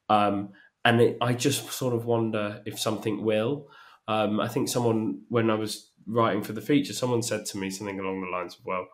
Um, 0.09 0.51
and 0.85 1.01
it, 1.01 1.19
I 1.21 1.33
just 1.33 1.71
sort 1.73 1.95
of 1.95 2.07
wonder 2.07 2.63
if 2.67 2.79
something 2.79 3.25
will. 3.25 3.69
Um, 4.07 4.41
I 4.41 4.49
think 4.49 4.69
someone, 4.69 5.23
when 5.29 5.51
I 5.51 5.55
was 5.55 5.91
writing 6.07 6.43
for 6.43 6.53
the 6.53 6.61
feature, 6.61 6.93
someone 6.93 7.23
said 7.23 7.47
to 7.47 7.59
me 7.59 7.71
something 7.71 7.99
along 7.99 8.21
the 8.21 8.29
lines 8.29 8.57
of, 8.57 8.65
well, 8.65 8.87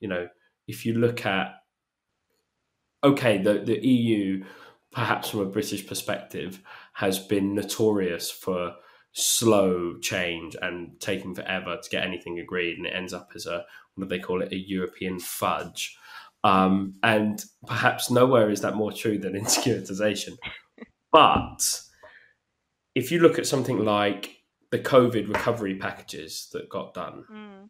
you 0.00 0.08
know, 0.08 0.28
if 0.66 0.84
you 0.84 0.94
look 0.94 1.24
at 1.24 1.54
okay, 3.04 3.38
the, 3.38 3.60
the 3.60 3.78
EU, 3.86 4.44
perhaps 4.90 5.30
from 5.30 5.40
a 5.40 5.46
British 5.46 5.86
perspective, 5.86 6.60
has 6.94 7.18
been 7.18 7.54
notorious 7.54 8.30
for 8.30 8.74
slow 9.12 9.96
change 9.98 10.56
and 10.60 10.98
taking 11.00 11.34
forever 11.34 11.78
to 11.80 11.90
get 11.90 12.04
anything 12.04 12.38
agreed, 12.38 12.76
and 12.76 12.86
it 12.86 12.94
ends 12.94 13.12
up 13.12 13.30
as 13.34 13.46
a 13.46 13.64
what 13.94 14.08
do 14.08 14.16
they 14.16 14.22
call 14.22 14.42
it, 14.42 14.52
a 14.52 14.56
European 14.56 15.18
fudge. 15.18 15.96
Um, 16.46 16.94
and 17.02 17.44
perhaps 17.66 18.08
nowhere 18.08 18.50
is 18.50 18.60
that 18.60 18.76
more 18.76 18.92
true 18.92 19.18
than 19.18 19.34
in 19.36 19.44
securitization. 19.44 20.36
but 21.10 21.80
if 22.94 23.10
you 23.10 23.18
look 23.18 23.38
at 23.38 23.46
something 23.46 23.84
like 23.84 24.36
the 24.70 24.78
COVID 24.78 25.28
recovery 25.28 25.74
packages 25.76 26.48
that 26.52 26.68
got 26.68 26.94
done, 26.94 27.24
mm. 27.30 27.68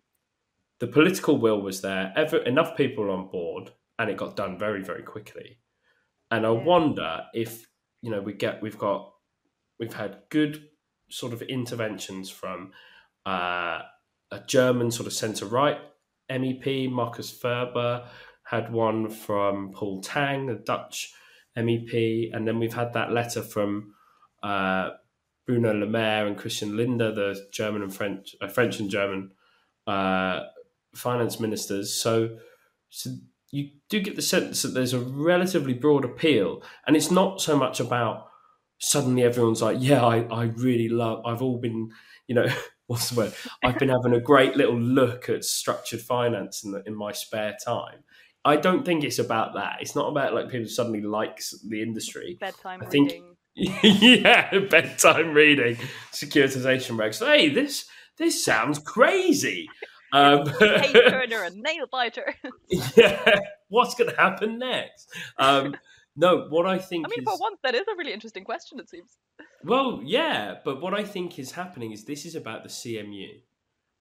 the 0.80 0.88
political 0.88 1.38
will 1.38 1.62
was 1.62 1.80
there. 1.80 2.12
Ever 2.16 2.38
enough 2.38 2.76
people 2.76 3.10
on 3.10 3.28
board 3.28 3.72
and 3.98 4.10
it 4.10 4.18
got 4.18 4.36
done 4.36 4.58
very 4.58 4.82
very 4.82 5.02
quickly. 5.02 5.58
And 6.30 6.46
I 6.46 6.52
yeah. 6.52 6.62
wonder 6.62 7.24
if 7.32 7.66
you 8.02 8.10
know 8.10 8.20
we 8.20 8.34
get 8.34 8.60
we've 8.60 8.78
got 8.78 9.10
we've 9.80 9.94
had 9.94 10.18
good 10.28 10.68
sort 11.10 11.32
of 11.32 11.40
interventions 11.42 12.28
from 12.28 12.72
uh, 13.24 13.80
a 14.30 14.40
German 14.46 14.90
sort 14.90 15.06
of 15.06 15.14
centre 15.14 15.46
right 15.46 15.78
MEP 16.30 16.90
Markus 16.90 17.30
Ferber 17.30 18.06
had 18.46 18.72
one 18.72 19.10
from 19.10 19.72
Paul 19.72 20.00
Tang, 20.00 20.48
a 20.48 20.54
Dutch 20.54 21.12
MEP, 21.56 22.30
and 22.32 22.46
then 22.46 22.58
we've 22.58 22.74
had 22.74 22.92
that 22.92 23.12
letter 23.12 23.42
from 23.42 23.94
uh, 24.42 24.90
Bruno 25.46 25.72
Le 25.72 25.86
Maire 25.86 26.26
and 26.26 26.36
Christian 26.36 26.76
Lindner, 26.76 27.12
the 27.12 27.48
German 27.52 27.82
and 27.82 27.94
French, 27.94 28.36
uh, 28.40 28.46
French 28.46 28.78
and 28.78 28.88
German 28.88 29.32
uh, 29.86 30.42
finance 30.94 31.40
ministers. 31.40 31.92
So, 31.92 32.38
so 32.88 33.10
you 33.50 33.70
do 33.88 34.00
get 34.00 34.14
the 34.14 34.22
sense 34.22 34.62
that 34.62 34.68
there's 34.68 34.92
a 34.92 35.00
relatively 35.00 35.74
broad 35.74 36.04
appeal, 36.04 36.62
and 36.86 36.96
it's 36.96 37.10
not 37.10 37.40
so 37.40 37.56
much 37.56 37.80
about 37.80 38.28
suddenly 38.78 39.24
everyone's 39.24 39.62
like, 39.62 39.78
yeah, 39.80 40.04
I, 40.04 40.20
I 40.30 40.44
really 40.44 40.88
love. 40.88 41.24
I've 41.24 41.42
all 41.42 41.58
been, 41.58 41.90
you 42.28 42.34
know, 42.34 42.46
what's 42.86 43.10
the 43.10 43.18
word? 43.18 43.34
I've 43.64 43.78
been 43.78 43.88
having 43.88 44.14
a 44.14 44.20
great 44.20 44.56
little 44.56 44.78
look 44.78 45.28
at 45.28 45.44
structured 45.44 46.00
finance 46.00 46.62
in 46.62 46.72
the, 46.72 46.82
in 46.86 46.94
my 46.94 47.12
spare 47.12 47.56
time. 47.64 48.04
I 48.46 48.56
don't 48.56 48.84
think 48.84 49.02
it's 49.02 49.18
about 49.18 49.54
that. 49.54 49.78
It's 49.80 49.96
not 49.96 50.08
about 50.08 50.32
like 50.32 50.48
people 50.48 50.68
suddenly 50.68 51.02
likes 51.02 51.52
the 51.68 51.82
industry. 51.82 52.38
Bedtime 52.40 52.80
I 52.80 52.86
think, 52.86 53.10
reading. 53.10 53.36
yeah, 53.56 54.56
bedtime 54.70 55.34
reading, 55.34 55.76
securitization 56.12 56.96
regs. 56.96 57.18
Hey, 57.18 57.48
this 57.48 57.86
this 58.18 58.44
sounds 58.44 58.78
crazy. 58.78 59.68
Um, 60.12 60.44
Page 60.60 60.92
turner 61.08 61.42
and 61.42 61.56
nail 61.56 61.86
biter. 61.90 62.34
yeah, 62.96 63.40
what's 63.68 63.96
going 63.96 64.10
to 64.10 64.16
happen 64.16 64.60
next? 64.60 65.10
Um, 65.38 65.74
no, 66.14 66.46
what 66.48 66.66
I 66.66 66.78
think. 66.78 67.04
I 67.04 67.08
mean, 67.08 67.20
is, 67.20 67.24
for 67.24 67.36
once, 67.40 67.58
that 67.64 67.74
is 67.74 67.82
a 67.92 67.96
really 67.98 68.12
interesting 68.12 68.44
question. 68.44 68.78
It 68.78 68.88
seems. 68.88 69.18
Well, 69.64 70.02
yeah, 70.04 70.54
but 70.64 70.80
what 70.80 70.94
I 70.94 71.02
think 71.02 71.36
is 71.40 71.50
happening 71.50 71.90
is 71.90 72.04
this 72.04 72.24
is 72.24 72.36
about 72.36 72.62
the 72.62 72.68
CMU. 72.68 73.40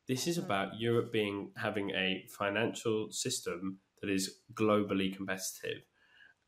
This 0.08 0.28
is 0.28 0.38
hmm. 0.38 0.46
about 0.46 0.80
Europe 0.80 1.12
being 1.12 1.50
having 1.58 1.90
a 1.90 2.28
financial 2.30 3.08
system 3.10 3.80
that 4.02 4.10
is 4.10 4.40
globally 4.54 5.16
competitive, 5.16 5.84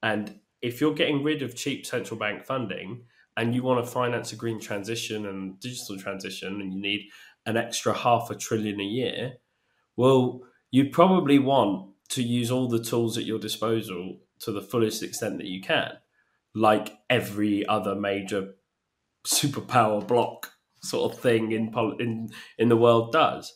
and 0.01 0.39
if 0.61 0.81
you're 0.81 0.93
getting 0.93 1.23
rid 1.23 1.41
of 1.41 1.55
cheap 1.55 1.85
central 1.85 2.19
bank 2.19 2.45
funding 2.45 3.03
and 3.35 3.53
you 3.53 3.61
want 3.61 3.83
to 3.83 3.91
finance 3.91 4.33
a 4.33 4.35
green 4.35 4.59
transition 4.59 5.27
and 5.27 5.59
digital 5.59 5.97
transition, 5.97 6.59
and 6.61 6.73
you 6.73 6.81
need 6.81 7.07
an 7.45 7.57
extra 7.57 7.93
half 7.93 8.29
a 8.31 8.35
trillion 8.35 8.79
a 8.79 8.83
year, 8.83 9.33
well, 9.95 10.41
you 10.71 10.89
probably 10.89 11.39
want 11.39 11.91
to 12.09 12.23
use 12.23 12.49
all 12.51 12.67
the 12.67 12.83
tools 12.83 13.17
at 13.17 13.25
your 13.25 13.39
disposal 13.39 14.19
to 14.39 14.51
the 14.51 14.61
fullest 14.61 15.03
extent 15.03 15.37
that 15.37 15.47
you 15.47 15.61
can, 15.61 15.91
like 16.55 16.97
every 17.09 17.65
other 17.67 17.95
major 17.95 18.55
superpower 19.25 20.05
block 20.05 20.53
sort 20.81 21.11
of 21.11 21.19
thing 21.19 21.51
in 21.51 21.73
in 21.99 22.29
in 22.57 22.69
the 22.69 22.77
world 22.77 23.11
does. 23.11 23.53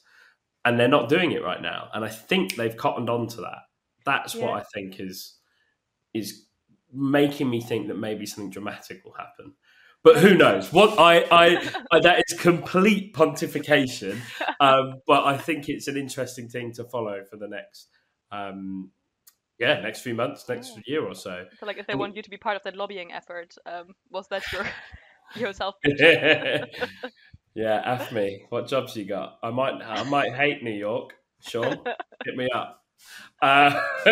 And 0.64 0.80
they're 0.80 0.88
not 0.88 1.10
doing 1.10 1.32
it 1.32 1.44
right 1.44 1.62
now. 1.62 1.90
And 1.94 2.06
I 2.06 2.10
think 2.10 2.56
they've 2.56 2.78
cottoned 2.78 3.10
on 3.10 3.28
to 3.30 3.38
that. 3.38 3.64
That's 4.06 4.36
yeah. 4.36 4.46
what 4.46 4.62
I 4.62 4.64
think 4.74 5.00
is 5.00 5.36
is 6.14 6.46
making 6.94 7.50
me 7.50 7.62
think 7.62 7.88
that 7.88 7.98
maybe 7.98 8.26
something 8.26 8.50
dramatic 8.50 9.04
will 9.06 9.14
happen. 9.14 9.54
But 10.04 10.18
who 10.18 10.36
knows? 10.36 10.74
What 10.74 11.00
I, 11.00 11.20
I, 11.32 11.72
I 11.92 12.00
that 12.00 12.24
is 12.28 12.38
complete 12.40 13.14
pontification. 13.14 14.20
Um, 14.60 15.02
but 15.08 15.26
I 15.26 15.38
think 15.38 15.70
it's 15.70 15.88
an 15.88 15.98
interesting 15.98 16.48
thing 16.48 16.72
to 16.74 16.84
follow 16.84 17.24
for 17.28 17.36
the 17.36 17.48
next, 17.48 17.88
um, 18.32 18.92
yeah, 19.58 19.80
next 19.82 20.02
few 20.02 20.14
months, 20.14 20.48
next 20.48 20.74
yeah. 20.76 20.84
year 20.86 21.04
or 21.04 21.16
so. 21.16 21.46
So, 21.60 21.66
like, 21.66 21.80
if 21.80 21.88
they 21.88 21.96
want 21.96 22.16
you 22.16 22.22
to 22.22 22.30
be 22.30 22.38
part 22.38 22.58
of 22.58 22.62
that 22.66 22.76
lobbying 22.76 23.12
effort, 23.12 23.56
um, 23.66 23.96
was 24.12 24.28
that 24.28 24.44
your? 24.54 24.68
yourself. 25.36 25.76
yeah, 25.84 26.66
F 27.56 28.12
me. 28.12 28.46
What 28.50 28.68
jobs 28.68 28.96
you 28.96 29.06
got? 29.06 29.40
I 29.44 29.52
might 29.52 29.82
I 29.82 30.04
might 30.04 30.34
hate 30.34 30.64
New 30.64 30.72
York. 30.72 31.14
Sure, 31.42 31.76
hit 32.26 32.36
me 32.36 32.48
up. 32.54 32.81
Uh, 33.42 33.80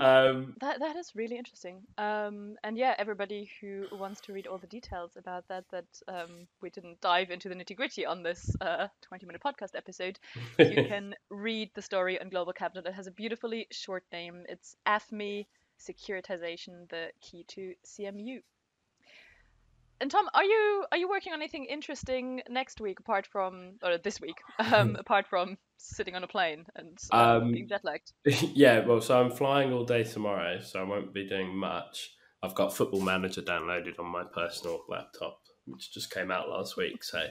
um, 0.00 0.54
That 0.60 0.80
that 0.80 0.96
is 0.96 1.12
really 1.14 1.36
interesting. 1.36 1.82
Um, 1.98 2.56
and 2.64 2.76
yeah, 2.76 2.94
everybody 2.98 3.50
who 3.60 3.84
wants 3.92 4.20
to 4.22 4.32
read 4.32 4.46
all 4.46 4.58
the 4.58 4.66
details 4.66 5.12
about 5.16 5.46
that, 5.48 5.64
that 5.70 5.84
um, 6.08 6.48
we 6.60 6.70
didn't 6.70 7.00
dive 7.00 7.30
into 7.30 7.48
the 7.48 7.54
nitty 7.54 7.76
gritty 7.76 8.06
on 8.06 8.22
this 8.22 8.54
uh, 8.60 8.88
20 9.02 9.26
minute 9.26 9.42
podcast 9.42 9.76
episode, 9.76 10.18
you 10.58 10.84
can 10.88 11.14
read 11.30 11.70
the 11.74 11.82
story 11.82 12.20
on 12.20 12.30
GlobalCapital. 12.30 12.86
It 12.86 12.94
has 12.94 13.06
a 13.06 13.12
beautifully 13.12 13.66
short 13.70 14.04
name. 14.12 14.44
It's 14.48 14.76
AFME 14.86 15.46
Securitization, 15.80 16.88
the 16.90 17.10
key 17.20 17.44
to 17.48 17.74
CMU. 17.86 18.42
And 20.00 20.10
Tom, 20.10 20.28
are 20.32 20.44
you 20.44 20.84
are 20.90 20.98
you 20.98 21.08
working 21.08 21.32
on 21.32 21.40
anything 21.40 21.66
interesting 21.66 22.42
next 22.48 22.80
week 22.80 23.00
apart 23.00 23.26
from 23.26 23.72
or 23.82 23.98
this 23.98 24.20
week 24.20 24.38
um, 24.72 24.96
apart 24.98 25.26
from 25.26 25.58
sitting 25.76 26.14
on 26.14 26.24
a 26.24 26.28
plane 26.28 26.64
and 26.76 26.98
um, 27.12 27.42
Um, 27.42 27.52
being 27.52 27.68
jet 27.68 27.84
lagged? 27.84 28.12
yeah, 28.24 28.84
well, 28.86 29.00
so 29.00 29.20
I'm 29.20 29.30
flying 29.30 29.72
all 29.72 29.84
day 29.84 30.04
tomorrow, 30.04 30.60
so 30.60 30.80
I 30.80 30.84
won't 30.84 31.12
be 31.12 31.28
doing 31.28 31.54
much. 31.54 32.12
I've 32.42 32.54
got 32.54 32.74
Football 32.74 33.02
Manager 33.02 33.42
downloaded 33.42 33.98
on 33.98 34.06
my 34.06 34.24
personal 34.24 34.84
laptop, 34.88 35.40
which 35.66 35.92
just 35.92 36.10
came 36.10 36.30
out 36.30 36.48
last 36.48 36.76
week, 36.78 37.04
so 37.04 37.26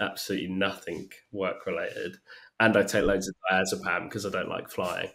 absolutely 0.00 0.48
nothing 0.48 1.10
work 1.32 1.66
related. 1.66 2.16
And 2.58 2.74
I 2.74 2.82
take 2.82 3.04
loads 3.04 3.28
of 3.28 3.34
diazepam 3.52 4.04
because 4.04 4.24
I 4.24 4.30
don't 4.30 4.48
like 4.48 4.70
flying. 4.70 5.10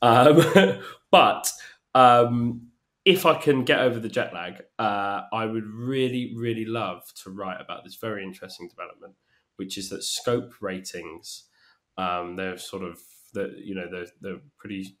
Um, 0.00 0.80
but 1.10 1.50
um, 1.94 2.68
if 3.06 3.24
I 3.24 3.36
can 3.36 3.64
get 3.64 3.78
over 3.78 3.98
the 3.98 4.08
jet 4.08 4.34
lag, 4.34 4.62
uh, 4.78 5.22
I 5.32 5.46
would 5.46 5.64
really, 5.64 6.34
really 6.36 6.66
love 6.66 7.02
to 7.22 7.30
write 7.30 7.60
about 7.60 7.84
this 7.84 7.94
very 7.94 8.22
interesting 8.22 8.68
development, 8.68 9.14
which 9.56 9.78
is 9.78 9.88
that 9.90 10.02
scope 10.02 10.52
ratings 10.60 11.44
um, 11.98 12.36
they're 12.36 12.58
sort 12.58 12.82
of 12.82 12.98
the 13.32 13.54
you 13.62 13.74
know 13.74 13.86
they're 13.90 14.06
they're 14.20 14.40
pretty. 14.58 14.98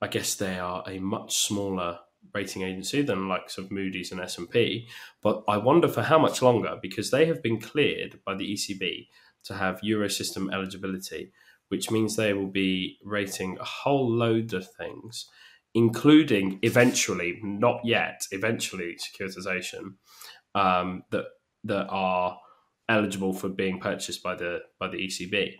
I 0.00 0.08
guess 0.08 0.34
they 0.34 0.58
are 0.58 0.84
a 0.86 0.98
much 0.98 1.38
smaller 1.38 1.98
rating 2.34 2.62
agency 2.62 3.02
than 3.02 3.28
likes 3.28 3.58
of 3.58 3.70
Moody's 3.70 4.12
and 4.12 4.20
S 4.20 4.38
and 4.38 4.50
P, 4.50 4.88
but 5.22 5.42
I 5.48 5.56
wonder 5.56 5.88
for 5.88 6.02
how 6.02 6.18
much 6.18 6.42
longer 6.42 6.76
because 6.80 7.10
they 7.10 7.26
have 7.26 7.42
been 7.42 7.60
cleared 7.60 8.20
by 8.24 8.34
the 8.34 8.52
ECB 8.52 9.08
to 9.44 9.54
have 9.54 9.80
Eurosystem 9.80 10.52
eligibility, 10.52 11.32
which 11.68 11.90
means 11.90 12.16
they 12.16 12.32
will 12.32 12.48
be 12.48 12.98
rating 13.02 13.56
a 13.58 13.64
whole 13.64 14.10
load 14.10 14.52
of 14.52 14.70
things, 14.72 15.26
including 15.74 16.58
eventually, 16.62 17.40
not 17.42 17.80
yet, 17.84 18.22
eventually 18.30 18.96
securitization 18.96 19.94
um, 20.54 21.02
that 21.10 21.26
that 21.64 21.86
are 21.88 22.38
eligible 22.88 23.32
for 23.32 23.48
being 23.48 23.80
purchased 23.80 24.22
by 24.22 24.34
the 24.34 24.60
by 24.78 24.88
the 24.88 24.98
ECB. 24.98 25.54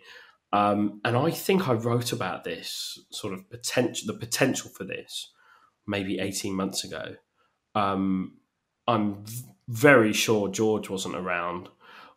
Um, 0.53 1.01
and 1.03 1.17
I 1.17 1.31
think 1.31 1.67
I 1.67 1.73
wrote 1.73 2.13
about 2.13 2.43
this 2.43 2.97
sort 3.11 3.33
of 3.33 3.49
potential, 3.49 4.07
the 4.07 4.19
potential 4.19 4.71
for 4.75 4.85
this, 4.85 5.31
maybe 5.85 6.19
eighteen 6.19 6.55
months 6.55 6.83
ago. 6.83 7.15
Um, 7.73 8.37
I'm 8.87 9.25
very 9.67 10.13
sure 10.13 10.47
George 10.47 10.89
wasn't 10.89 11.15
around 11.15 11.67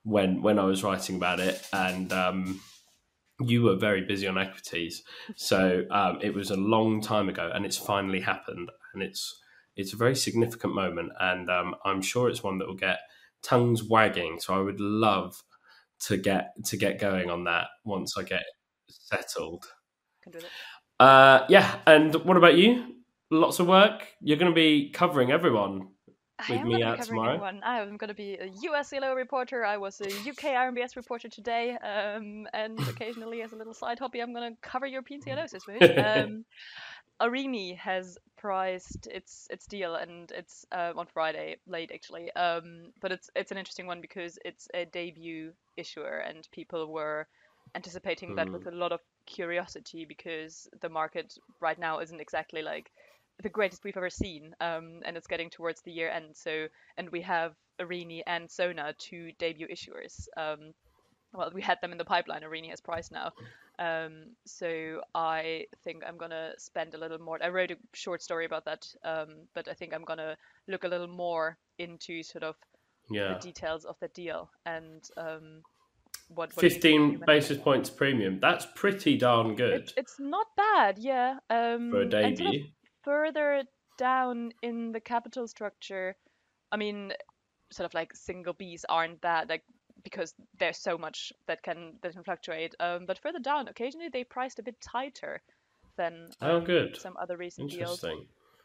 when 0.04 0.42
when 0.42 0.58
I 0.58 0.64
was 0.64 0.84
writing 0.84 1.16
about 1.16 1.40
it, 1.40 1.60
and 1.72 2.12
um, 2.12 2.60
you 3.40 3.62
were 3.62 3.76
very 3.76 4.02
busy 4.02 4.26
on 4.26 4.38
equities. 4.38 5.02
So 5.36 5.84
um, 5.90 6.18
it 6.22 6.34
was 6.34 6.50
a 6.50 6.56
long 6.56 7.00
time 7.00 7.28
ago, 7.28 7.50
and 7.54 7.64
it's 7.64 7.76
finally 7.76 8.20
happened, 8.20 8.70
and 8.94 9.02
it's 9.02 9.40
it's 9.76 9.92
a 9.92 9.96
very 9.96 10.16
significant 10.16 10.74
moment, 10.74 11.12
and 11.20 11.48
um, 11.50 11.74
I'm 11.84 12.02
sure 12.02 12.28
it's 12.28 12.42
one 12.42 12.58
that 12.58 12.66
will 12.66 12.74
get 12.74 12.98
tongues 13.42 13.84
wagging. 13.84 14.38
So 14.40 14.54
I 14.54 14.58
would 14.58 14.80
love 14.80 15.42
to 16.00 16.16
get 16.16 16.52
to 16.66 16.76
get 16.76 16.98
going 16.98 17.30
on 17.30 17.44
that 17.44 17.68
once 17.84 18.16
I 18.18 18.22
get 18.22 18.44
settled. 18.88 19.64
Can 20.22 20.32
do 20.32 20.40
that. 20.40 21.04
Uh, 21.04 21.46
yeah, 21.48 21.78
and 21.86 22.14
what 22.24 22.36
about 22.36 22.56
you? 22.56 22.96
Lots 23.30 23.60
of 23.60 23.68
work. 23.68 24.06
You're 24.20 24.38
going 24.38 24.50
to 24.50 24.54
be 24.54 24.90
covering 24.90 25.30
everyone. 25.30 25.88
I 26.38 26.54
am 26.54 26.68
me 26.68 26.82
out 26.82 26.98
covering 26.98 27.06
tomorrow. 27.06 27.34
everyone. 27.34 27.60
I'm 27.64 27.96
going 27.96 28.08
to 28.08 28.14
be 28.14 28.34
a 28.34 28.46
US 28.70 28.90
CLO 28.90 29.14
reporter. 29.14 29.64
I 29.64 29.76
was 29.76 30.00
a 30.00 30.06
UK 30.06 30.54
RMBS 30.54 30.96
reporter 30.96 31.28
today, 31.28 31.76
um, 31.76 32.46
and 32.52 32.78
occasionally, 32.88 33.42
as 33.42 33.52
a 33.52 33.56
little 33.56 33.74
side 33.74 33.98
hobby, 33.98 34.20
I'm 34.20 34.32
going 34.32 34.52
to 34.54 34.58
cover 34.60 34.86
European 34.86 35.20
CLOs 35.20 35.50
this 35.50 35.66
week. 35.66 35.82
Um, 35.98 36.44
Arini 37.20 37.76
has 37.76 38.16
priced 38.36 39.08
its 39.08 39.48
its 39.50 39.66
deal, 39.66 39.96
and 39.96 40.30
it's 40.30 40.64
uh, 40.70 40.92
on 40.96 41.06
Friday 41.06 41.56
late 41.66 41.90
actually. 41.92 42.30
Um, 42.32 42.92
but 43.00 43.10
it's 43.10 43.30
it's 43.34 43.50
an 43.50 43.58
interesting 43.58 43.86
one 43.86 44.00
because 44.00 44.38
it's 44.44 44.68
a 44.74 44.84
debut 44.84 45.52
issuer, 45.76 46.18
and 46.18 46.48
people 46.52 46.86
were 46.92 47.26
anticipating 47.74 48.34
that 48.36 48.50
with 48.50 48.66
a 48.66 48.70
lot 48.70 48.92
of 48.92 49.00
curiosity 49.26 50.04
because 50.06 50.68
the 50.80 50.88
market 50.88 51.36
right 51.60 51.78
now 51.78 51.98
isn't 51.98 52.20
exactly 52.20 52.62
like 52.62 52.90
the 53.42 53.48
greatest 53.48 53.84
we've 53.84 53.96
ever 53.96 54.10
seen, 54.10 54.54
um, 54.60 55.00
and 55.04 55.16
it's 55.16 55.26
getting 55.26 55.50
towards 55.50 55.80
the 55.82 55.92
year 55.92 56.10
end. 56.10 56.36
So, 56.36 56.66
and 56.96 57.08
we 57.10 57.20
have 57.22 57.54
Arini 57.80 58.22
and 58.26 58.50
Sona, 58.50 58.94
two 58.98 59.30
debut 59.38 59.68
issuers. 59.68 60.26
Um, 60.36 60.72
well, 61.32 61.50
we 61.54 61.62
had 61.62 61.78
them 61.80 61.92
in 61.92 61.98
the 61.98 62.04
pipeline. 62.04 62.42
Arini 62.42 62.70
has 62.70 62.80
priced 62.80 63.12
now. 63.12 63.32
Um, 63.78 64.34
so 64.44 65.02
I 65.14 65.66
think 65.84 66.02
I'm 66.04 66.16
gonna 66.16 66.52
spend 66.58 66.94
a 66.94 66.98
little 66.98 67.18
more. 67.18 67.38
I 67.40 67.48
wrote 67.48 67.70
a 67.70 67.76
short 67.94 68.22
story 68.22 68.44
about 68.44 68.64
that, 68.64 68.86
um, 69.04 69.28
but 69.54 69.68
I 69.68 69.74
think 69.74 69.94
I'm 69.94 70.04
gonna 70.04 70.36
look 70.66 70.82
a 70.84 70.88
little 70.88 71.06
more 71.06 71.58
into 71.78 72.22
sort 72.24 72.42
of 72.42 72.56
Yeah, 73.10 73.34
the 73.34 73.40
details 73.40 73.84
of 73.84 73.96
the 74.00 74.08
deal 74.08 74.50
and 74.66 75.02
um, 75.16 75.62
what. 76.28 76.36
what 76.36 76.48
it 76.48 76.48
means 76.48 76.54
for 76.54 76.60
fifteen 76.60 77.22
basis 77.24 77.58
points 77.58 77.88
premium. 77.88 78.40
That's 78.40 78.66
pretty 78.74 79.16
darn 79.16 79.54
good 79.54 79.82
It's, 79.82 79.92
it's 79.96 80.16
not 80.18 80.46
bad, 80.56 80.98
yeah. 80.98 81.38
Um, 81.48 81.90
for 81.92 82.00
a 82.02 82.08
debut. 82.08 82.64
Further 83.02 83.62
down 83.98 84.52
in 84.62 84.92
the 84.92 85.00
capital 85.00 85.46
structure, 85.48 86.16
I 86.72 86.76
mean, 86.76 87.12
sort 87.70 87.84
of 87.86 87.94
like 87.94 88.14
single 88.14 88.54
Bs 88.54 88.84
aren't 88.88 89.20
that 89.22 89.48
like 89.48 89.62
because 90.04 90.32
there's 90.60 90.78
so 90.78 90.96
much 90.96 91.32
that 91.46 91.62
can 91.62 91.94
that 92.02 92.12
can 92.12 92.22
fluctuate. 92.22 92.74
Um, 92.80 93.04
but 93.06 93.18
further 93.18 93.40
down, 93.40 93.68
occasionally 93.68 94.08
they 94.12 94.24
priced 94.24 94.58
a 94.58 94.62
bit 94.62 94.80
tighter 94.80 95.42
than 95.96 96.28
Oh, 96.40 96.58
um, 96.58 96.64
good. 96.64 96.96
some 96.96 97.16
other 97.20 97.36
recent 97.36 97.70
deals. 97.70 98.04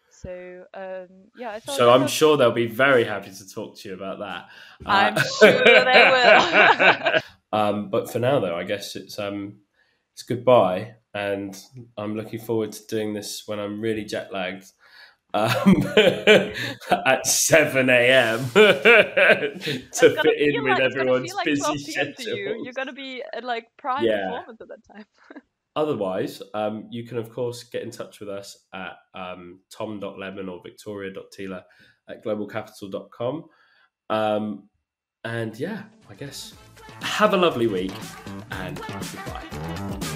So 0.09 0.65
um, 0.75 1.07
yeah, 1.35 1.51
I 1.51 1.59
thought. 1.59 1.75
So 1.75 1.89
I'm 1.91 2.01
thought- 2.01 2.09
sure 2.11 2.37
they'll 2.37 2.51
be 2.51 2.67
very 2.67 3.03
happy 3.03 3.31
to 3.31 3.49
talk 3.49 3.75
to 3.79 3.89
you 3.89 3.95
about 3.95 4.19
that. 4.19 4.49
I'm 4.85 5.17
Uh, 5.17 5.21
sure 5.39 5.85
they 5.85 7.11
will. 7.11 7.21
um, 7.59 7.89
but 7.89 8.11
for 8.11 8.19
now, 8.19 8.39
though, 8.39 8.55
I 8.55 8.63
guess 8.63 8.95
it's 8.95 9.17
um, 9.17 9.61
it's 10.13 10.21
goodbye, 10.21 10.95
and 11.13 11.55
I'm 11.97 12.15
looking 12.15 12.39
forward 12.39 12.71
to 12.73 12.85
doing 12.87 13.13
this 13.13 13.43
when 13.45 13.59
I'm 13.59 13.79
really 13.81 14.05
jet 14.05 14.31
lagged. 14.33 14.65
Um, 15.35 15.83
at 17.07 17.25
7 17.25 17.89
a.m. 17.89 18.49
to 18.53 19.61
fit 20.21 20.39
in 20.39 20.63
with 20.63 20.73
like, 20.73 20.79
everyone's 20.79 21.33
like 21.33 21.45
busy 21.45 21.61
12 21.61 21.77
p.m. 21.85 22.05
to 22.05 22.23
you. 22.23 22.35
schedule. 22.35 22.63
You're 22.63 22.73
gonna 22.73 22.93
be 22.93 23.23
at 23.33 23.43
like 23.43 23.65
prime 23.77 24.03
Yeah. 24.05 24.25
performance 24.29 24.61
at 24.61 24.67
that 24.67 24.83
time. 24.95 25.05
Otherwise, 25.75 26.43
um, 26.53 26.87
you 26.91 27.03
can, 27.03 27.17
of 27.17 27.31
course, 27.31 27.63
get 27.63 27.81
in 27.81 27.89
touch 27.89 28.19
with 28.19 28.29
us 28.29 28.55
at 28.75 28.93
um, 29.15 29.61
tom.lemmon 29.71 30.47
or 30.47 30.61
victoria.thiele 30.61 31.63
at 32.07 32.23
globalcapital.com. 32.23 33.45
Um, 34.11 34.69
and 35.23 35.57
yeah, 35.59 35.83
I 36.11 36.13
guess 36.13 36.53
have 37.01 37.33
a 37.33 37.37
lovely 37.37 37.65
week 37.65 37.93
and 38.51 38.79
goodbye. 38.79 40.09